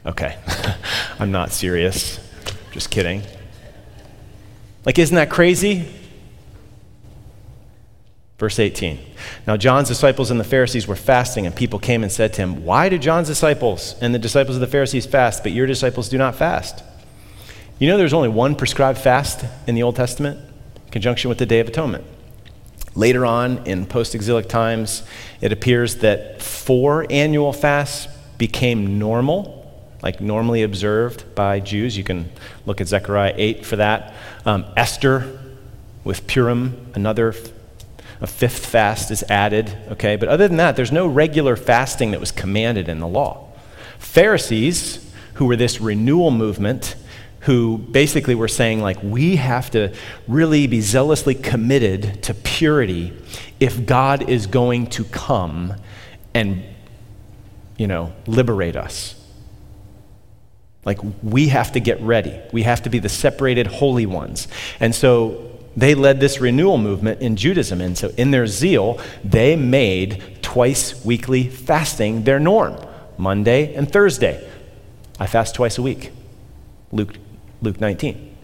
[0.04, 0.36] Okay.
[1.18, 2.20] I'm not serious.
[2.72, 3.22] Just kidding.
[4.84, 5.88] Like, isn't that crazy?
[8.38, 9.00] Verse 18.
[9.46, 12.64] Now, John's disciples and the Pharisees were fasting, and people came and said to him,
[12.64, 16.18] Why do John's disciples and the disciples of the Pharisees fast, but your disciples do
[16.18, 16.84] not fast?
[17.78, 20.38] You know, there's only one prescribed fast in the Old Testament,
[20.96, 22.04] conjunction with the Day of Atonement.
[22.94, 25.02] Later on, in post exilic times,
[25.42, 29.56] it appears that four annual fasts became normal
[30.02, 31.96] like normally observed by Jews.
[31.96, 32.30] You can
[32.64, 34.14] look at Zechariah 8 for that.
[34.44, 35.38] Um, Esther
[36.04, 37.34] with Purim, another,
[38.20, 40.16] a fifth fast is added, okay?
[40.16, 43.48] But other than that, there's no regular fasting that was commanded in the law.
[43.98, 46.94] Pharisees, who were this renewal movement,
[47.46, 49.94] who basically were saying, like, we have to
[50.26, 53.12] really be zealously committed to purity
[53.60, 55.72] if God is going to come
[56.34, 56.64] and,
[57.78, 59.14] you know, liberate us.
[60.84, 62.36] Like, we have to get ready.
[62.52, 64.48] We have to be the separated holy ones.
[64.80, 67.80] And so they led this renewal movement in Judaism.
[67.80, 72.76] And so, in their zeal, they made twice weekly fasting their norm
[73.18, 74.50] Monday and Thursday.
[75.20, 76.10] I fast twice a week.
[76.92, 77.16] Luke,
[77.62, 78.36] Luke 19.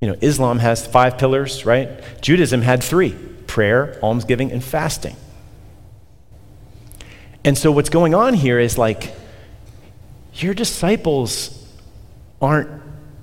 [0.00, 1.88] You know, Islam has five pillars, right?
[2.20, 3.12] Judaism had three
[3.46, 5.14] prayer, almsgiving, and fasting.
[7.44, 9.14] And so, what's going on here is like,
[10.34, 11.68] your disciples
[12.40, 12.70] aren't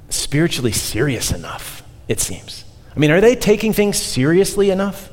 [0.09, 2.63] spiritually serious enough, it seems.
[2.95, 5.09] I mean, are they taking things seriously enough?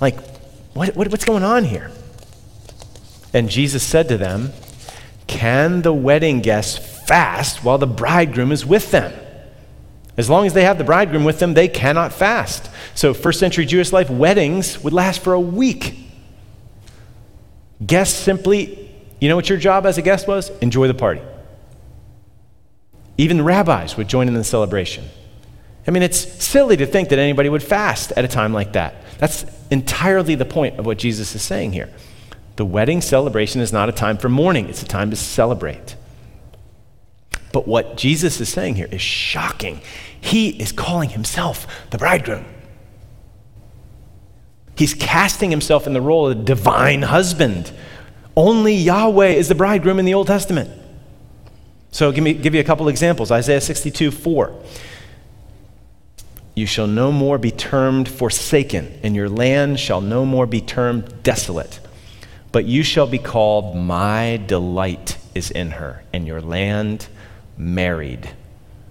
[0.00, 0.20] Like,
[0.74, 1.90] what, what, what's going on here?
[3.32, 4.52] And Jesus said to them,
[5.26, 9.12] Can the wedding guests fast while the bridegroom is with them?
[10.16, 12.70] As long as they have the bridegroom with them, they cannot fast.
[12.94, 15.96] So, first century Jewish life, weddings would last for a week.
[17.84, 20.50] Guests simply, you know what your job as a guest was?
[20.60, 21.20] Enjoy the party.
[23.18, 25.04] Even rabbis would join in the celebration.
[25.86, 28.94] I mean, it's silly to think that anybody would fast at a time like that.
[29.18, 31.90] That's entirely the point of what Jesus is saying here.
[32.56, 35.96] The wedding celebration is not a time for mourning, it's a time to celebrate.
[37.52, 39.80] But what Jesus is saying here is shocking.
[40.20, 42.44] He is calling himself the bridegroom.
[44.76, 47.72] He's casting himself in the role of the divine husband.
[48.36, 50.70] Only Yahweh is the bridegroom in the Old Testament.
[51.92, 53.30] So, give, me, give you a couple examples.
[53.30, 54.62] Isaiah 62 4.
[56.56, 61.22] You shall no more be termed forsaken, and your land shall no more be termed
[61.22, 61.78] desolate.
[62.54, 67.08] But you shall be called, My delight is in her, and your land
[67.56, 68.30] married.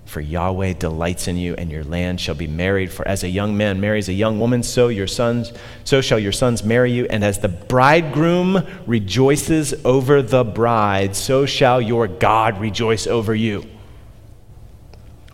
[0.04, 2.92] For Yahweh delights in you, and your land shall be married.
[2.92, 5.54] For as a young man marries a young woman, so your sons,
[5.86, 7.06] so shall your sons marry you.
[7.06, 13.64] And as the bridegroom rejoices over the bride, so shall your God rejoice over you.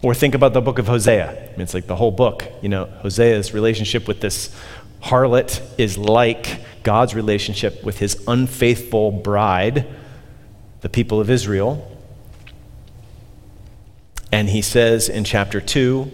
[0.03, 1.31] Or think about the book of Hosea.
[1.31, 2.43] I mean, it's like the whole book.
[2.61, 4.55] You know, Hosea's relationship with this
[5.01, 9.85] harlot is like God's relationship with his unfaithful bride,
[10.81, 11.95] the people of Israel.
[14.31, 16.11] And he says in chapter 2,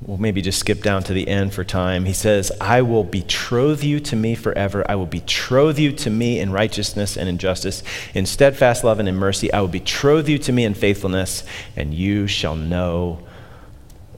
[0.00, 2.06] we'll maybe just skip down to the end for time.
[2.06, 4.82] He says, I will betroth you to me forever.
[4.88, 7.82] I will betroth you to me in righteousness and in justice,
[8.14, 9.52] in steadfast love and in mercy.
[9.52, 11.44] I will betroth you to me in faithfulness,
[11.76, 13.18] and you shall know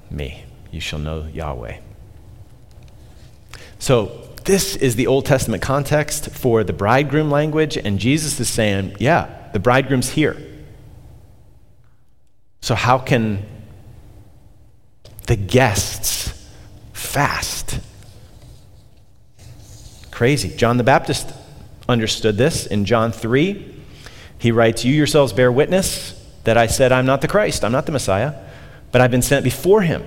[0.09, 0.45] me.
[0.71, 1.79] You shall know Yahweh.
[3.81, 8.97] So, this is the Old Testament context for the bridegroom language, and Jesus is saying,
[8.99, 10.37] yeah, the bridegroom's here.
[12.61, 13.45] So, how can
[15.27, 16.51] the guests
[16.93, 17.81] fast?
[20.11, 20.57] Crazy.
[20.57, 21.33] John the Baptist
[21.89, 23.75] understood this in John 3.
[24.39, 26.13] He writes, You yourselves bear witness
[26.45, 28.35] that I said, I'm not the Christ, I'm not the Messiah,
[28.93, 30.05] but I've been sent before him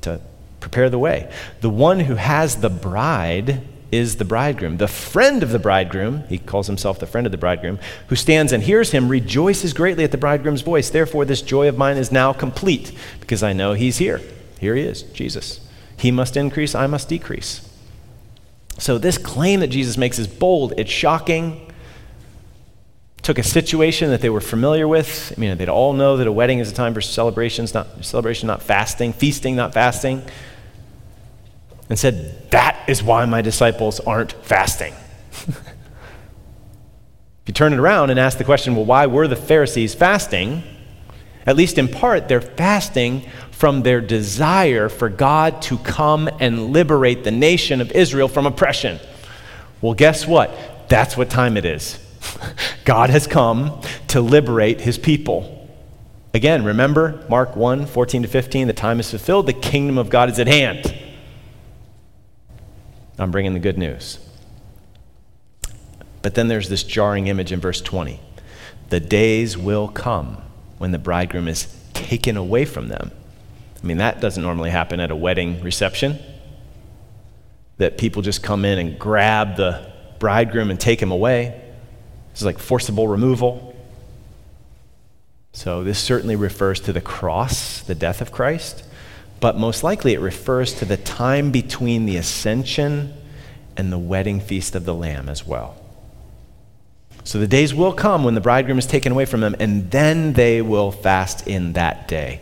[0.00, 0.20] to
[0.68, 1.32] prepare the way.
[1.62, 4.76] The one who has the bride is the bridegroom.
[4.76, 7.78] The friend of the bridegroom, he calls himself the friend of the bridegroom,
[8.08, 10.90] who stands and hears him, rejoices greatly at the bridegroom's voice.
[10.90, 14.20] Therefore, this joy of mine is now complete, because I know he's here.
[14.60, 15.66] Here he is, Jesus.
[15.96, 17.64] He must increase, I must decrease.
[18.78, 21.64] So, this claim that Jesus makes is bold, it's shocking.
[23.22, 25.34] Took a situation that they were familiar with.
[25.36, 28.46] I mean, they'd all know that a wedding is a time for celebrations, not celebration,
[28.46, 30.22] not fasting, feasting, not fasting
[31.88, 34.94] and said, That is why my disciples aren't fasting.
[35.46, 35.56] if
[37.46, 40.62] you turn it around and ask the question, Well, why were the Pharisees fasting?
[41.46, 47.24] At least in part, they're fasting from their desire for God to come and liberate
[47.24, 49.00] the nation of Israel from oppression.
[49.80, 50.50] Well, guess what?
[50.88, 51.98] That's what time it is.
[52.84, 55.54] God has come to liberate his people.
[56.34, 60.30] Again, remember Mark 1 14 to 15, the time is fulfilled, the kingdom of God
[60.30, 60.94] is at hand.
[63.18, 64.18] I'm bringing the good news.
[66.22, 68.20] But then there's this jarring image in verse 20.
[68.90, 70.38] The days will come
[70.78, 73.10] when the bridegroom is taken away from them.
[73.82, 76.18] I mean, that doesn't normally happen at a wedding reception.
[77.76, 81.60] That people just come in and grab the bridegroom and take him away.
[82.30, 83.76] This is like forcible removal.
[85.52, 88.84] So, this certainly refers to the cross, the death of Christ
[89.40, 93.14] but most likely it refers to the time between the ascension
[93.76, 95.76] and the wedding feast of the Lamb as well.
[97.24, 100.32] So the days will come when the bridegroom is taken away from them, and then
[100.32, 102.40] they will fast in that day.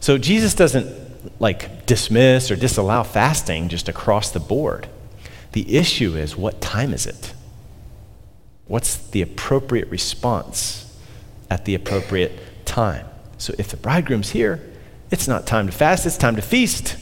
[0.00, 4.88] So Jesus doesn't like dismiss or disallow fasting just across the board.
[5.52, 7.34] The issue is what time is it?
[8.66, 10.96] What's the appropriate response
[11.50, 13.06] at the appropriate time?
[13.36, 14.69] So if the bridegroom's here,
[15.10, 16.96] it's not time to fast, it's time to feast.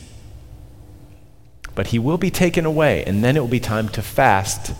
[1.74, 4.72] But he will be taken away, and then it will be time to fast,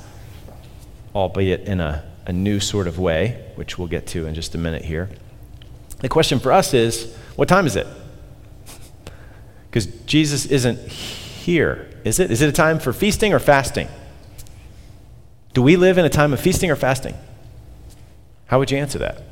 [1.15, 4.59] albeit in a, a new sort of way, which we'll get to in just a
[4.59, 5.09] minute here.
[6.01, 7.87] The question for us is what time is it?
[9.71, 12.31] Because Jesus isn't here, is it?
[12.31, 13.89] Is it a time for feasting or fasting?
[15.53, 17.15] Do we live in a time of feasting or fasting?
[18.47, 19.23] How would you answer that?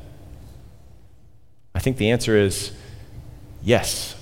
[1.73, 2.71] I think the answer is
[3.67, 4.15] yes.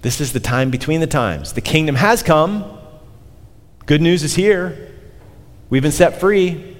[0.00, 1.52] This is the time between the times.
[1.52, 2.78] The kingdom has come.
[3.86, 4.92] Good news is here.
[5.70, 6.76] We've been set free.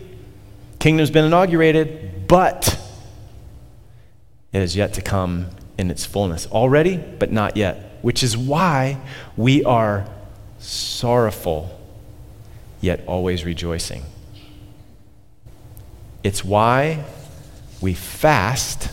[0.81, 2.77] Kingdom's been inaugurated, but
[4.53, 5.47] it is yet to come
[5.79, 6.49] in its fullness.
[6.49, 8.99] Already, but not yet, which is why
[9.37, 10.09] we are
[10.59, 11.81] sorrowful,
[12.81, 14.03] yet always rejoicing.
[16.25, 17.05] It's why
[17.81, 18.91] we fast,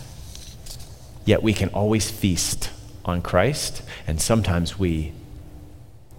[1.30, 2.71] yet we can always feast
[3.05, 3.84] on Christ.
[4.07, 5.13] And sometimes we,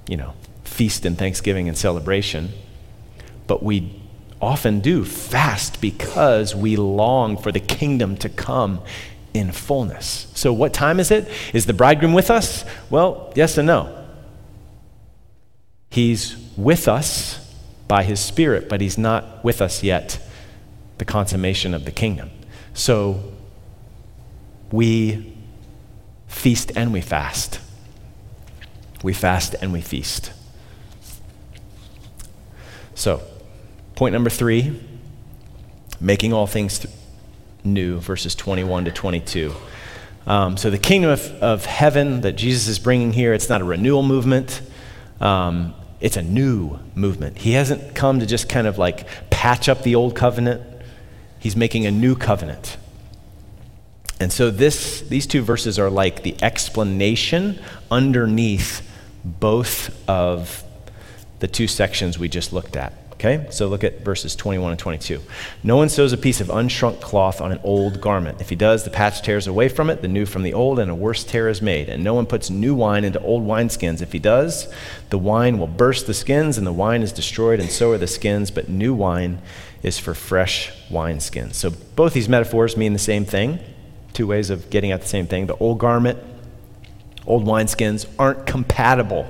[0.06, 2.50] you know, feast in thanksgiving and celebration.
[3.48, 4.00] But we
[4.40, 8.82] often do fast because we long for the kingdom to come
[9.34, 10.28] in fullness.
[10.34, 11.28] So, what time is it?
[11.52, 12.64] Is the bridegroom with us?
[12.88, 14.06] Well, yes and no.
[15.90, 17.52] He's with us
[17.88, 20.20] by his Spirit, but he's not with us yet,
[20.98, 22.30] the consummation of the kingdom.
[22.74, 23.20] So,
[24.70, 25.36] we
[26.28, 27.60] feast and we fast.
[29.02, 30.32] We fast and we feast.
[32.94, 33.22] So,
[33.94, 34.78] point number three
[36.00, 36.94] making all things th-
[37.64, 39.54] new, verses 21 to 22.
[40.26, 43.64] Um, so, the kingdom of, of, heaven that Jesus is bringing here, it's not a
[43.64, 44.62] renewal movement,
[45.20, 47.38] um, it's a new movement.
[47.38, 50.62] He hasn't come to just kind of like patch up the old covenant,
[51.38, 52.76] he's making a new covenant.
[54.20, 57.58] And so, this, these two verses are like the explanation
[57.90, 58.86] underneath
[59.24, 60.62] both of
[61.40, 62.92] the two sections we just looked at.
[63.20, 63.46] Okay?
[63.50, 65.20] So look at verses 21 and 22.
[65.62, 68.40] No one sews a piece of unshrunk cloth on an old garment.
[68.40, 70.90] If he does, the patch tears away from it, the new from the old, and
[70.90, 71.90] a worse tear is made.
[71.90, 74.00] And no one puts new wine into old wineskins.
[74.00, 74.72] If he does,
[75.10, 78.06] the wine will burst the skins, and the wine is destroyed, and so are the
[78.06, 78.50] skins.
[78.50, 79.42] But new wine
[79.82, 81.54] is for fresh wineskins.
[81.54, 83.58] So both these metaphors mean the same thing.
[84.20, 85.46] Two ways of getting at the same thing.
[85.46, 86.18] The old garment,
[87.26, 89.26] old wineskins aren't compatible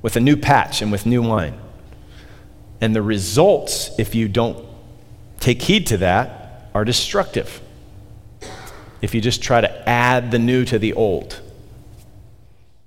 [0.00, 1.58] with a new patch and with new wine.
[2.80, 4.64] And the results, if you don't
[5.40, 7.60] take heed to that, are destructive.
[9.02, 11.40] If you just try to add the new to the old.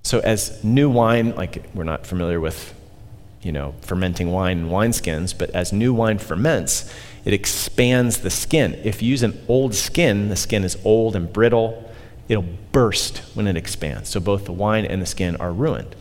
[0.03, 2.74] So, as new wine, like we're not familiar with,
[3.41, 6.89] you know, fermenting wine and wineskins, but as new wine ferments,
[7.26, 8.80] it expands the skin.
[8.84, 11.91] If you use an old skin, the skin is old and brittle,
[12.28, 14.09] it'll burst when it expands.
[14.09, 15.95] So, both the wine and the skin are ruined.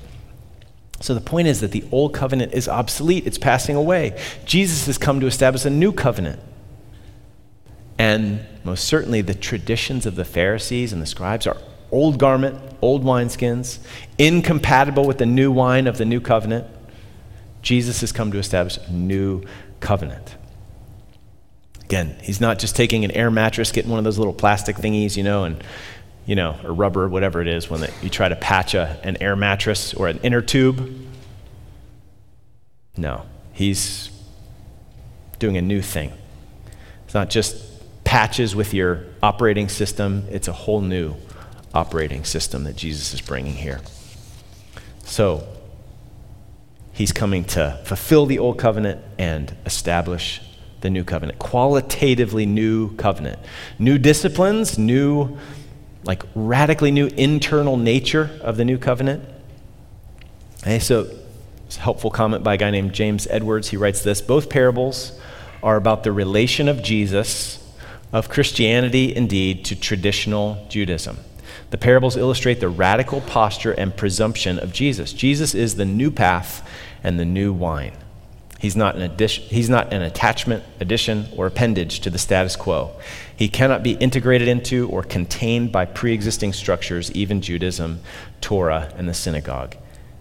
[1.00, 4.20] So the point is that the old covenant is obsolete, it's passing away.
[4.44, 6.40] Jesus has come to establish a new covenant.
[7.98, 11.56] And most certainly, the traditions of the Pharisees and the scribes are
[11.90, 13.78] old garment, old wineskins,
[14.18, 16.66] incompatible with the new wine of the new covenant.
[17.62, 19.42] Jesus has come to establish a new
[19.80, 20.36] covenant.
[21.88, 25.16] Again, he's not just taking an air mattress, getting one of those little plastic thingies,
[25.16, 25.64] you know, and
[26.26, 29.34] you know, or rubber, whatever it is, when you try to patch a, an air
[29.34, 30.94] mattress or an inner tube.
[32.98, 33.24] No,
[33.54, 34.10] he's
[35.38, 36.12] doing a new thing.
[37.06, 37.56] It's not just
[38.04, 41.14] patches with your operating system, it's a whole new
[41.72, 43.80] operating system that Jesus is bringing here.
[45.04, 45.48] So,
[46.92, 50.42] he's coming to fulfill the old covenant and establish
[50.80, 51.38] the new covenant.
[51.38, 53.38] Qualitatively new covenant.
[53.78, 55.38] New disciplines, new
[56.04, 59.22] like radically new internal nature of the new covenant.
[60.62, 61.10] Okay, so
[61.66, 63.68] it's a helpful comment by a guy named James Edwards.
[63.68, 65.18] He writes this Both parables
[65.62, 67.62] are about the relation of Jesus,
[68.12, 71.18] of Christianity indeed, to traditional Judaism.
[71.70, 75.12] The parables illustrate the radical posture and presumption of Jesus.
[75.12, 76.66] Jesus is the new path
[77.02, 77.92] and the new wine.
[78.58, 82.90] He's not an addition, he's not an attachment, addition, or appendage to the status quo.
[83.34, 88.00] He cannot be integrated into or contained by pre existing structures, even Judaism,
[88.40, 89.76] Torah, and the synagogue.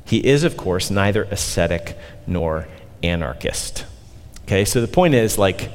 [0.06, 2.68] He is, of course, neither ascetic nor
[3.02, 3.86] anarchist.
[4.44, 5.72] Okay, so the point is like,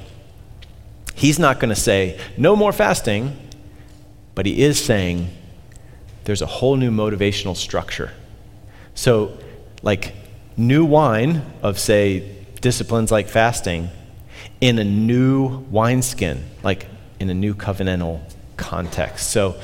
[1.14, 3.36] he's not going to say, no more fasting,
[4.36, 5.28] but he is saying
[6.24, 8.12] there's a whole new motivational structure.
[8.94, 9.36] So,
[9.82, 10.14] like,
[10.56, 13.90] new wine of, say, disciplines like fasting
[14.60, 16.86] in a new wineskin, like
[17.20, 18.20] in a new covenantal
[18.56, 19.30] context.
[19.30, 19.60] So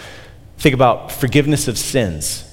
[0.59, 2.45] think about forgiveness of sins.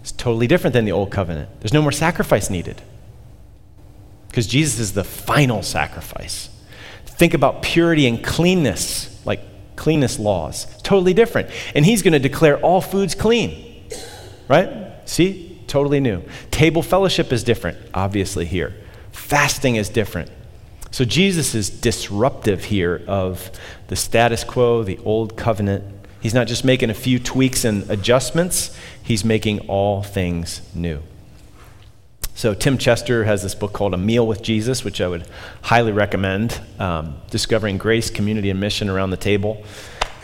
[0.00, 1.48] It's totally different than the old covenant.
[1.60, 2.82] There's no more sacrifice needed
[4.28, 6.50] because Jesus is the final sacrifice.
[7.06, 9.40] Think about purity and cleanness, like
[9.76, 10.66] cleanness laws.
[10.82, 11.48] Totally different.
[11.74, 13.88] And he's going to declare all foods clean.
[14.48, 14.92] Right?
[15.06, 15.62] See?
[15.68, 16.22] Totally new.
[16.50, 18.74] Table fellowship is different, obviously, here.
[19.14, 20.30] Fasting is different.
[20.90, 23.50] So Jesus is disruptive here of
[23.86, 25.84] the status quo, the old covenant.
[26.20, 31.00] He's not just making a few tweaks and adjustments, he's making all things new.
[32.36, 35.24] So, Tim Chester has this book called A Meal with Jesus, which I would
[35.62, 39.64] highly recommend um, Discovering Grace, Community, and Mission Around the Table.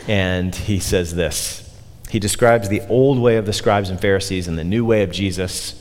[0.09, 1.73] And he says this
[2.09, 5.11] He describes the old way of the scribes and Pharisees and the new way of
[5.11, 5.80] Jesus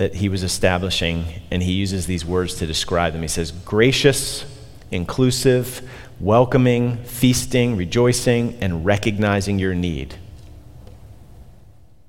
[0.00, 3.20] that he was establishing, and he uses these words to describe them.
[3.20, 4.46] He says, gracious,
[4.90, 5.86] inclusive,
[6.18, 10.14] welcoming, feasting, rejoicing, and recognizing your need.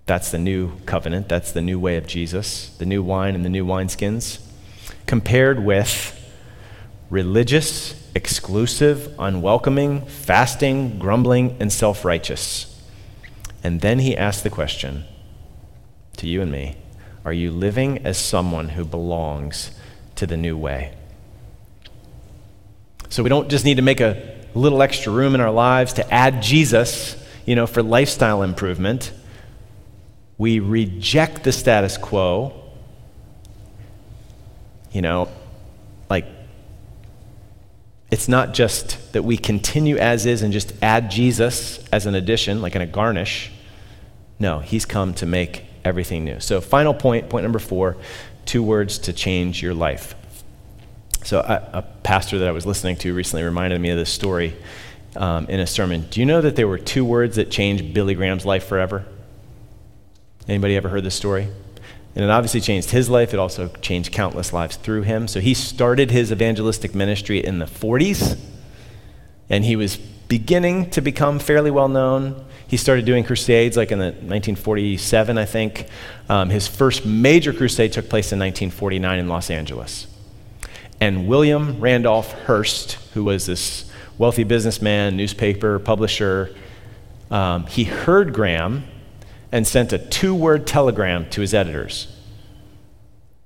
[0.06, 1.28] That's the new covenant.
[1.28, 4.40] That's the new way of Jesus, the new wine and the new wineskins.
[5.06, 6.18] Compared with
[7.10, 12.82] religious, exclusive, unwelcoming, fasting, grumbling, and self righteous.
[13.66, 15.04] And then he asks the question
[16.16, 16.78] to you and me
[17.24, 19.72] Are you living as someone who belongs
[20.16, 20.94] to the new way?
[23.10, 26.14] So we don't just need to make a little extra room in our lives to
[26.14, 27.16] add Jesus,
[27.46, 29.12] you know, for lifestyle improvement
[30.42, 32.52] we reject the status quo,
[34.92, 35.30] you know,
[36.10, 36.26] like
[38.10, 42.60] it's not just that we continue as is and just add Jesus as an addition,
[42.60, 43.52] like in a garnish.
[44.40, 46.40] No, he's come to make everything new.
[46.40, 47.98] So, final point, point number four
[48.46, 50.16] two words to change your life.
[51.24, 54.56] So, a, pastor that I was listening to recently reminded me of this story
[55.16, 56.08] um, in a sermon.
[56.10, 59.06] Do you know that there were two words that changed Billy Graham's life forever?
[60.48, 61.48] Anybody ever heard this story?
[62.16, 63.34] And it obviously changed his life.
[63.34, 65.28] It also changed countless lives through him.
[65.28, 68.38] So he started his evangelistic ministry in the 40s,
[69.50, 69.98] and he was
[70.32, 72.46] beginning to become fairly well known.
[72.66, 75.88] He started doing crusades like in the 1947, I think.
[76.30, 80.08] Um, his first major crusade took place in 1949 in Los Angeles.
[81.02, 86.56] And William Randolph Hearst, who was this wealthy businessman, newspaper publisher,
[87.30, 88.86] um, he heard Graham
[89.52, 92.08] and sent a two word telegram to his editors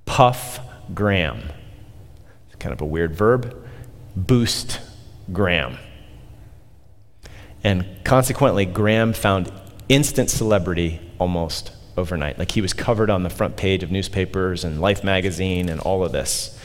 [0.04, 0.60] Puff
[0.94, 1.50] Graham.
[2.46, 3.60] It's kind of a weird verb.
[4.14, 4.78] Boost
[5.32, 5.78] Graham.
[7.66, 9.50] And consequently, Graham found
[9.88, 12.38] instant celebrity almost overnight.
[12.38, 16.04] Like he was covered on the front page of newspapers and Life magazine and all
[16.04, 16.56] of this.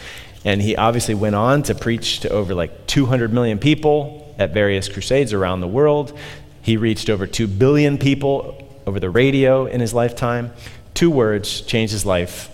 [0.46, 4.88] And he obviously went on to preach to over like 200 million people at various
[4.88, 6.16] crusades around the world.
[6.62, 10.54] He reached over 2 billion people over the radio in his lifetime.
[10.94, 12.48] Two words changed his life,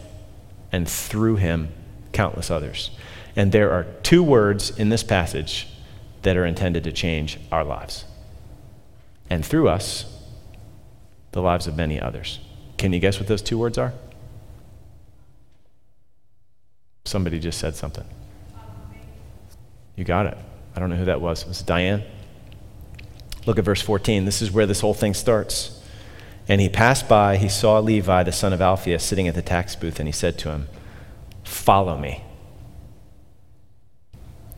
[0.71, 1.67] and through him,
[2.13, 2.91] countless others.
[3.35, 5.67] And there are two words in this passage
[6.21, 8.05] that are intended to change our lives.
[9.29, 10.05] And through us,
[11.31, 12.39] the lives of many others.
[12.77, 13.93] Can you guess what those two words are?
[17.05, 18.05] Somebody just said something.
[19.95, 20.37] You got it.
[20.75, 21.45] I don't know who that was.
[21.45, 22.03] Was it Diane?
[23.45, 24.25] Look at verse 14.
[24.25, 25.81] This is where this whole thing starts.
[26.47, 29.75] And he passed by, he saw Levi, the son of Alphaeus, sitting at the tax
[29.75, 30.67] booth, and he said to him,
[31.43, 32.23] Follow me.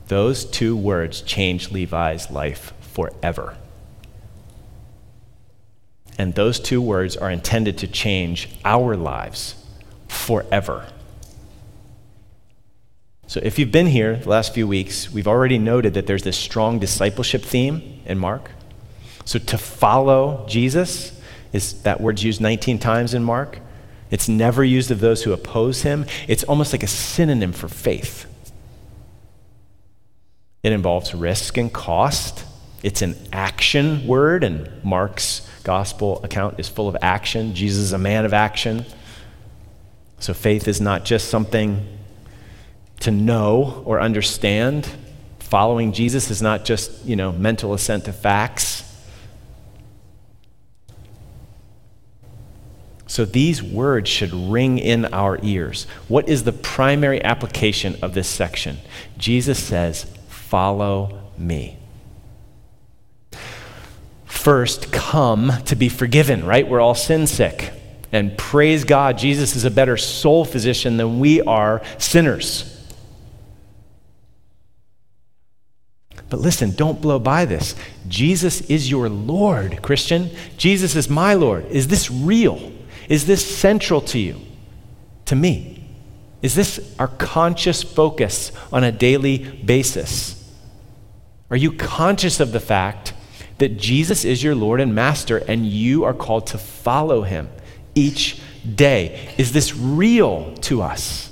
[0.08, 3.56] Those two words changed Levi's life forever.
[6.20, 9.56] And those two words are intended to change our lives
[10.10, 10.86] forever.
[13.26, 16.38] So, if you've been here the last few weeks, we've already noted that there's this
[16.38, 18.52] strong discipleship theme in Mark.
[19.24, 21.18] So, to follow Jesus,
[21.54, 23.60] is that word's used 19 times in Mark.
[24.12, 26.06] It's never used of those who oppose him.
[26.28, 28.26] It's almost like a synonym for faith.
[30.64, 32.44] It involves risk and cost.
[32.82, 37.54] It's an action word, and Mark's gospel account is full of action.
[37.54, 38.86] Jesus is a man of action.
[40.20, 41.86] So faith is not just something
[43.02, 44.90] to know or understand.
[45.40, 48.84] Following Jesus is not just, you know, mental assent to facts.
[53.08, 55.88] So these words should ring in our ears.
[56.08, 58.78] What is the primary application of this section?
[59.18, 61.79] Jesus says, Follow me.
[64.40, 66.66] First, come to be forgiven, right?
[66.66, 67.74] We're all sin sick.
[68.14, 72.88] And praise God, Jesus is a better soul physician than we are sinners.
[76.30, 77.76] But listen, don't blow by this.
[78.08, 80.30] Jesus is your Lord, Christian.
[80.56, 81.66] Jesus is my Lord.
[81.66, 82.72] Is this real?
[83.10, 84.40] Is this central to you?
[85.26, 85.86] To me?
[86.42, 90.50] Is this our conscious focus on a daily basis?
[91.52, 93.12] Are you conscious of the fact
[93.60, 97.50] that Jesus is your Lord and Master and you are called to follow him
[97.96, 98.42] each
[98.76, 99.34] day?
[99.38, 101.32] Is this real to us?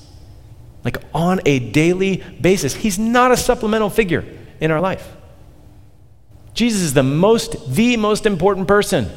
[0.83, 2.73] Like on a daily basis.
[2.73, 4.23] He's not a supplemental figure
[4.61, 5.15] in our life.
[6.53, 9.09] Jesus is the most, the most important person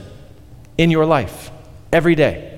[0.76, 1.50] in your life
[1.92, 2.49] every day.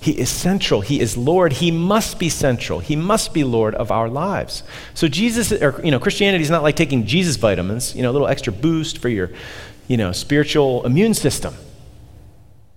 [0.00, 0.80] He is central.
[0.80, 1.54] He is Lord.
[1.54, 2.78] He must be central.
[2.78, 4.62] He must be Lord of our lives.
[4.94, 8.12] So Jesus, or you know, Christianity is not like taking Jesus vitamins, you know, a
[8.12, 9.30] little extra boost for your,
[9.88, 11.54] you know, spiritual immune system.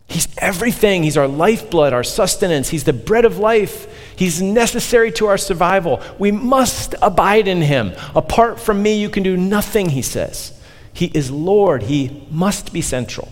[0.07, 1.03] He's everything.
[1.03, 2.69] He's our lifeblood, our sustenance.
[2.69, 3.88] He's the bread of life.
[4.17, 6.01] He's necessary to our survival.
[6.19, 7.93] We must abide in him.
[8.13, 10.59] Apart from me, you can do nothing, he says.
[10.91, 11.84] He is Lord.
[11.84, 13.32] He must be central.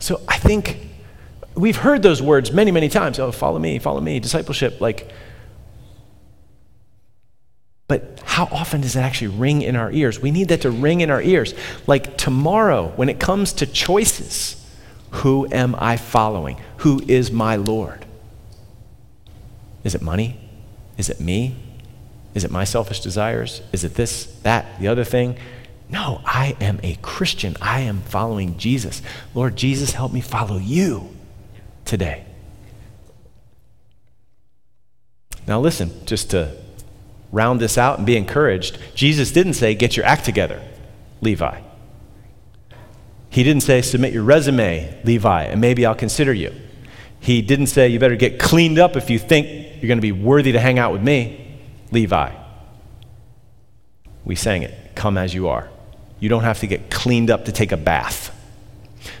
[0.00, 0.88] So I think
[1.54, 3.18] we've heard those words many, many times.
[3.18, 4.80] Oh, follow me, follow me, discipleship.
[4.80, 5.12] Like,
[7.86, 10.20] but how often does it actually ring in our ears?
[10.20, 11.54] We need that to ring in our ears.
[11.86, 14.56] Like tomorrow, when it comes to choices,
[15.10, 16.58] who am I following?
[16.78, 18.06] Who is my Lord?
[19.84, 20.40] Is it money?
[20.96, 21.56] Is it me?
[22.32, 23.60] Is it my selfish desires?
[23.72, 25.36] Is it this, that, the other thing?
[25.90, 27.56] No, I am a Christian.
[27.60, 29.02] I am following Jesus.
[29.34, 31.10] Lord Jesus, help me follow you
[31.84, 32.24] today.
[35.48, 36.56] Now, listen, just to
[37.32, 40.62] round this out and be encouraged, Jesus didn't say, Get your act together,
[41.20, 41.60] Levi.
[43.30, 46.54] He didn't say, Submit your resume, Levi, and maybe I'll consider you.
[47.18, 49.48] He didn't say, You better get cleaned up if you think
[49.80, 51.58] you're going to be worthy to hang out with me,
[51.90, 52.32] Levi.
[54.24, 55.68] We sang it, Come as you are.
[56.20, 58.36] You don't have to get cleaned up to take a bath.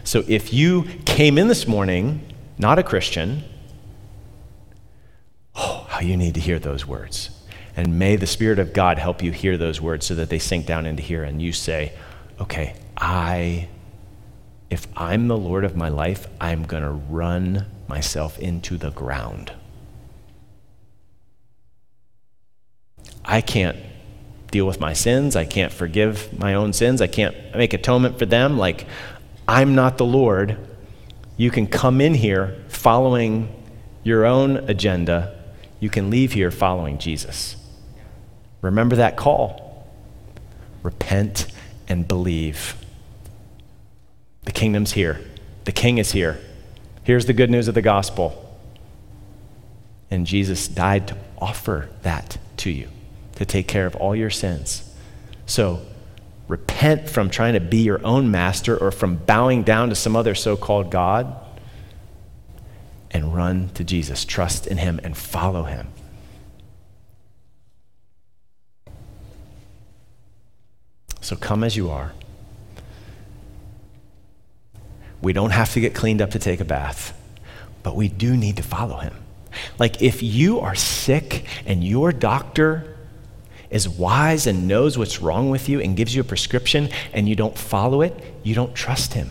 [0.04, 2.20] So if you came in this morning
[2.58, 3.42] not a Christian,
[5.54, 7.30] oh, how you need to hear those words.
[7.74, 10.66] And may the Spirit of God help you hear those words so that they sink
[10.66, 11.92] down into here and you say,
[12.38, 13.68] okay, I,
[14.68, 19.52] if I'm the Lord of my life, I'm going to run myself into the ground.
[23.24, 23.78] I can't
[24.50, 25.36] deal with my sins.
[25.36, 27.00] I can't forgive my own sins.
[27.00, 28.58] I can't make atonement for them.
[28.58, 28.86] Like,
[29.46, 30.56] I'm not the Lord.
[31.36, 33.54] You can come in here following
[34.02, 35.36] your own agenda.
[35.78, 37.56] You can leave here following Jesus.
[38.62, 39.88] Remember that call.
[40.82, 41.46] Repent
[41.88, 42.76] and believe.
[44.44, 45.20] The kingdom's here.
[45.64, 46.40] The king is here.
[47.04, 48.46] Here's the good news of the gospel.
[50.10, 52.88] And Jesus died to offer that to you,
[53.40, 54.82] to take care of all your sins.
[55.46, 55.80] So
[56.46, 60.34] repent from trying to be your own master or from bowing down to some other
[60.34, 61.34] so called God
[63.10, 64.26] and run to Jesus.
[64.26, 65.88] Trust in him and follow him.
[71.22, 72.12] So come as you are.
[75.22, 77.18] We don't have to get cleaned up to take a bath,
[77.82, 79.14] but we do need to follow him.
[79.78, 82.98] Like if you are sick and your doctor
[83.70, 87.36] is wise and knows what's wrong with you and gives you a prescription and you
[87.36, 89.30] don't follow it, you don't trust him.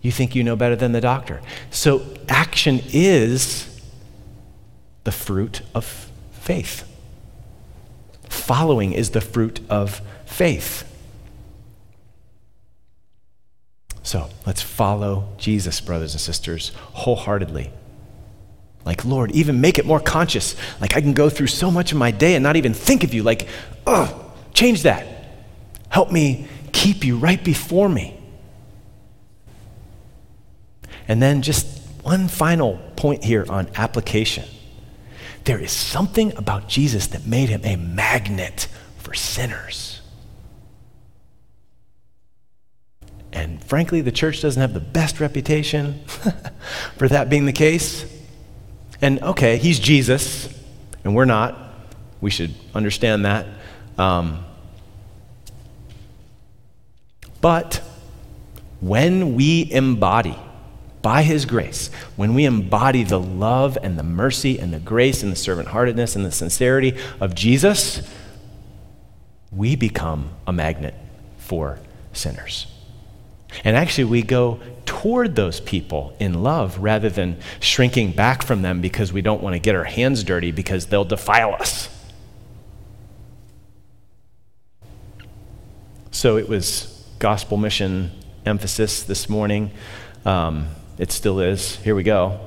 [0.00, 1.40] You think you know better than the doctor.
[1.70, 3.80] So action is
[5.04, 6.84] the fruit of faith.
[8.28, 10.84] Following is the fruit of faith.
[14.02, 17.70] So let's follow Jesus, brothers and sisters, wholeheartedly.
[18.88, 20.56] Like, Lord, even make it more conscious.
[20.80, 23.12] Like, I can go through so much of my day and not even think of
[23.12, 23.22] you.
[23.22, 23.46] Like,
[24.54, 25.06] change that.
[25.90, 28.18] Help me keep you right before me.
[31.06, 31.66] And then just
[32.02, 34.46] one final point here on application.
[35.44, 40.00] There is something about Jesus that made him a magnet for sinners.
[43.34, 46.00] And frankly, the church doesn't have the best reputation
[46.96, 48.14] for that being the case.
[49.00, 50.48] And okay, he's Jesus,
[51.04, 51.56] and we're not.
[52.20, 53.46] We should understand that.
[53.96, 54.44] Um,
[57.40, 57.82] but
[58.80, 60.36] when we embody,
[61.02, 65.30] by his grace, when we embody the love and the mercy and the grace and
[65.30, 68.02] the servant heartedness and the sincerity of Jesus,
[69.52, 70.94] we become a magnet
[71.38, 71.78] for
[72.12, 72.66] sinners
[73.64, 78.80] And actually, we go toward those people in love rather than shrinking back from them
[78.80, 81.90] because we don't want to get our hands dirty because they'll defile us.
[86.10, 88.12] So it was gospel mission
[88.46, 89.72] emphasis this morning.
[90.24, 91.76] Um, it still is.
[91.76, 92.40] Here we go.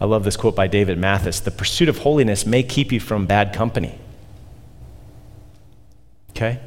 [0.00, 3.26] I love this quote by David Mathis The pursuit of holiness may keep you from
[3.26, 3.98] bad company.
[6.30, 6.60] Okay?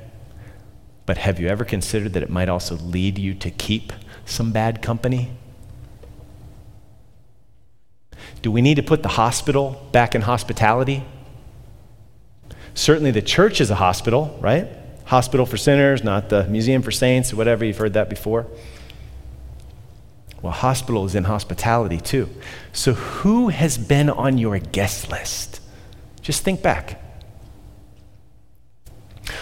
[1.05, 3.93] But have you ever considered that it might also lead you to keep
[4.25, 5.31] some bad company?
[8.41, 11.03] Do we need to put the hospital back in hospitality?
[12.73, 14.67] Certainly, the church is a hospital, right?
[15.05, 17.63] Hospital for sinners, not the museum for saints, whatever.
[17.63, 18.47] You've heard that before.
[20.41, 22.29] Well, hospital is in hospitality too.
[22.73, 25.61] So, who has been on your guest list?
[26.21, 26.99] Just think back.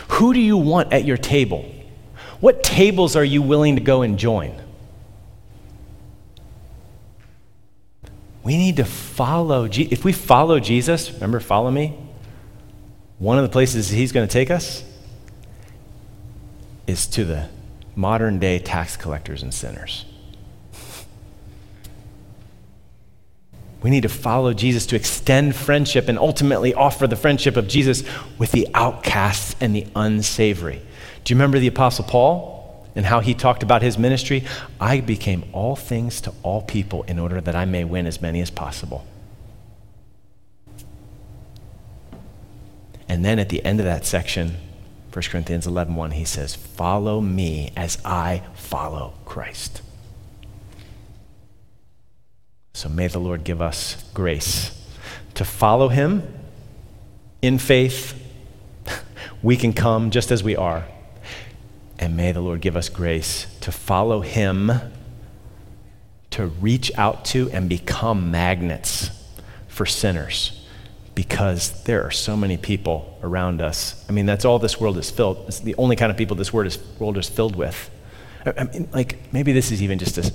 [0.09, 1.65] Who do you want at your table?
[2.39, 4.61] What tables are you willing to go and join?
[8.43, 9.67] We need to follow.
[9.67, 11.97] Je- if we follow Jesus, remember, follow me?
[13.19, 14.83] One of the places he's going to take us
[16.87, 17.49] is to the
[17.95, 20.05] modern day tax collectors and sinners.
[23.83, 28.03] We need to follow Jesus to extend friendship and ultimately offer the friendship of Jesus
[28.37, 30.81] with the outcasts and the unsavory.
[31.23, 32.60] Do you remember the Apostle Paul
[32.95, 34.43] and how he talked about his ministry?
[34.79, 38.41] I became all things to all people in order that I may win as many
[38.41, 39.05] as possible.
[43.07, 44.55] And then at the end of that section,
[45.11, 49.81] 1 Corinthians 11 1, he says, Follow me as I follow Christ.
[52.73, 54.71] So may the Lord give us grace
[55.33, 56.23] to follow him
[57.41, 58.17] in faith.
[59.43, 60.85] We can come just as we are.
[62.01, 64.71] And may the Lord give us grace to follow him,
[66.31, 69.11] to reach out to and become magnets
[69.67, 70.65] for sinners
[71.13, 74.03] because there are so many people around us.
[74.09, 75.45] I mean, that's all this world is filled.
[75.47, 77.91] It's the only kind of people this world is, filled with.
[78.45, 80.33] I mean, like, maybe this is even just a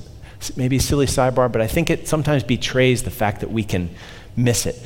[0.57, 3.91] maybe a silly sidebar, but I think it sometimes betrays the fact that we can
[4.37, 4.81] miss it.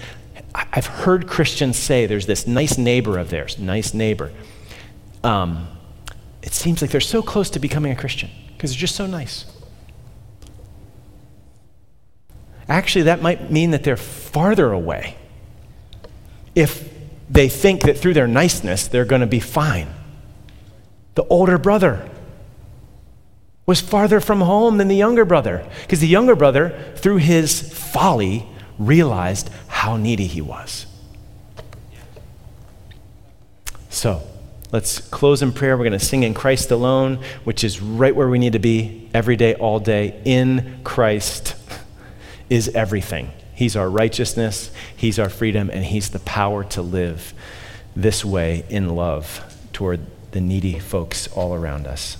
[0.55, 4.33] I've heard Christians say there's this nice neighbor of theirs, nice neighbor.
[5.23, 5.69] Um,
[6.43, 9.45] it seems like they're so close to becoming a Christian because they're just so nice.
[12.69, 15.17] Actually, that might mean that they're farther away
[16.55, 16.89] if
[17.29, 19.89] they think that through their niceness they're going to be fine.
[21.15, 22.09] The older brother
[23.67, 28.47] was farther from home than the younger brother because the younger brother, through his folly,
[28.79, 30.87] realized how needy he was.
[33.89, 34.23] So,
[34.73, 35.77] let's close in prayer.
[35.77, 39.09] We're going to sing in Christ alone, which is right where we need to be
[39.15, 40.21] every day, all day.
[40.25, 41.55] In Christ
[42.49, 43.31] is everything.
[43.55, 47.35] He's our righteousness, He's our freedom, and He's the power to live
[47.95, 50.01] this way in love toward
[50.33, 52.17] the needy folks all around us.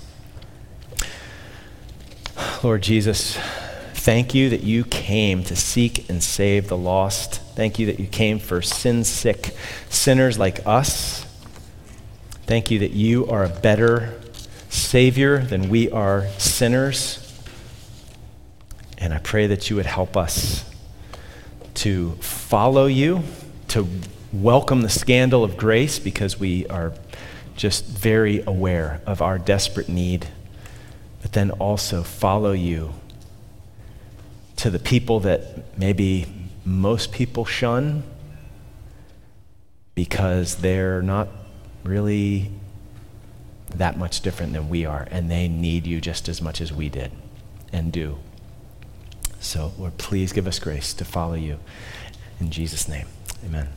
[2.63, 3.37] Lord Jesus,
[3.93, 7.41] thank you that you came to seek and save the lost.
[7.55, 9.55] Thank you that you came for sin sick
[9.89, 11.25] sinners like us.
[12.45, 14.19] Thank you that you are a better
[14.69, 17.17] Savior than we are sinners.
[18.97, 20.69] And I pray that you would help us
[21.75, 23.23] to follow you,
[23.69, 23.87] to
[24.33, 26.93] welcome the scandal of grace because we are
[27.55, 30.27] just very aware of our desperate need
[31.21, 32.93] but then also follow you
[34.55, 36.25] to the people that maybe
[36.65, 38.03] most people shun
[39.95, 41.27] because they're not
[41.83, 42.51] really
[43.75, 46.89] that much different than we are, and they need you just as much as we
[46.89, 47.11] did
[47.71, 48.17] and do.
[49.39, 51.59] So, Lord, please give us grace to follow you.
[52.39, 53.07] In Jesus' name,
[53.45, 53.69] amen.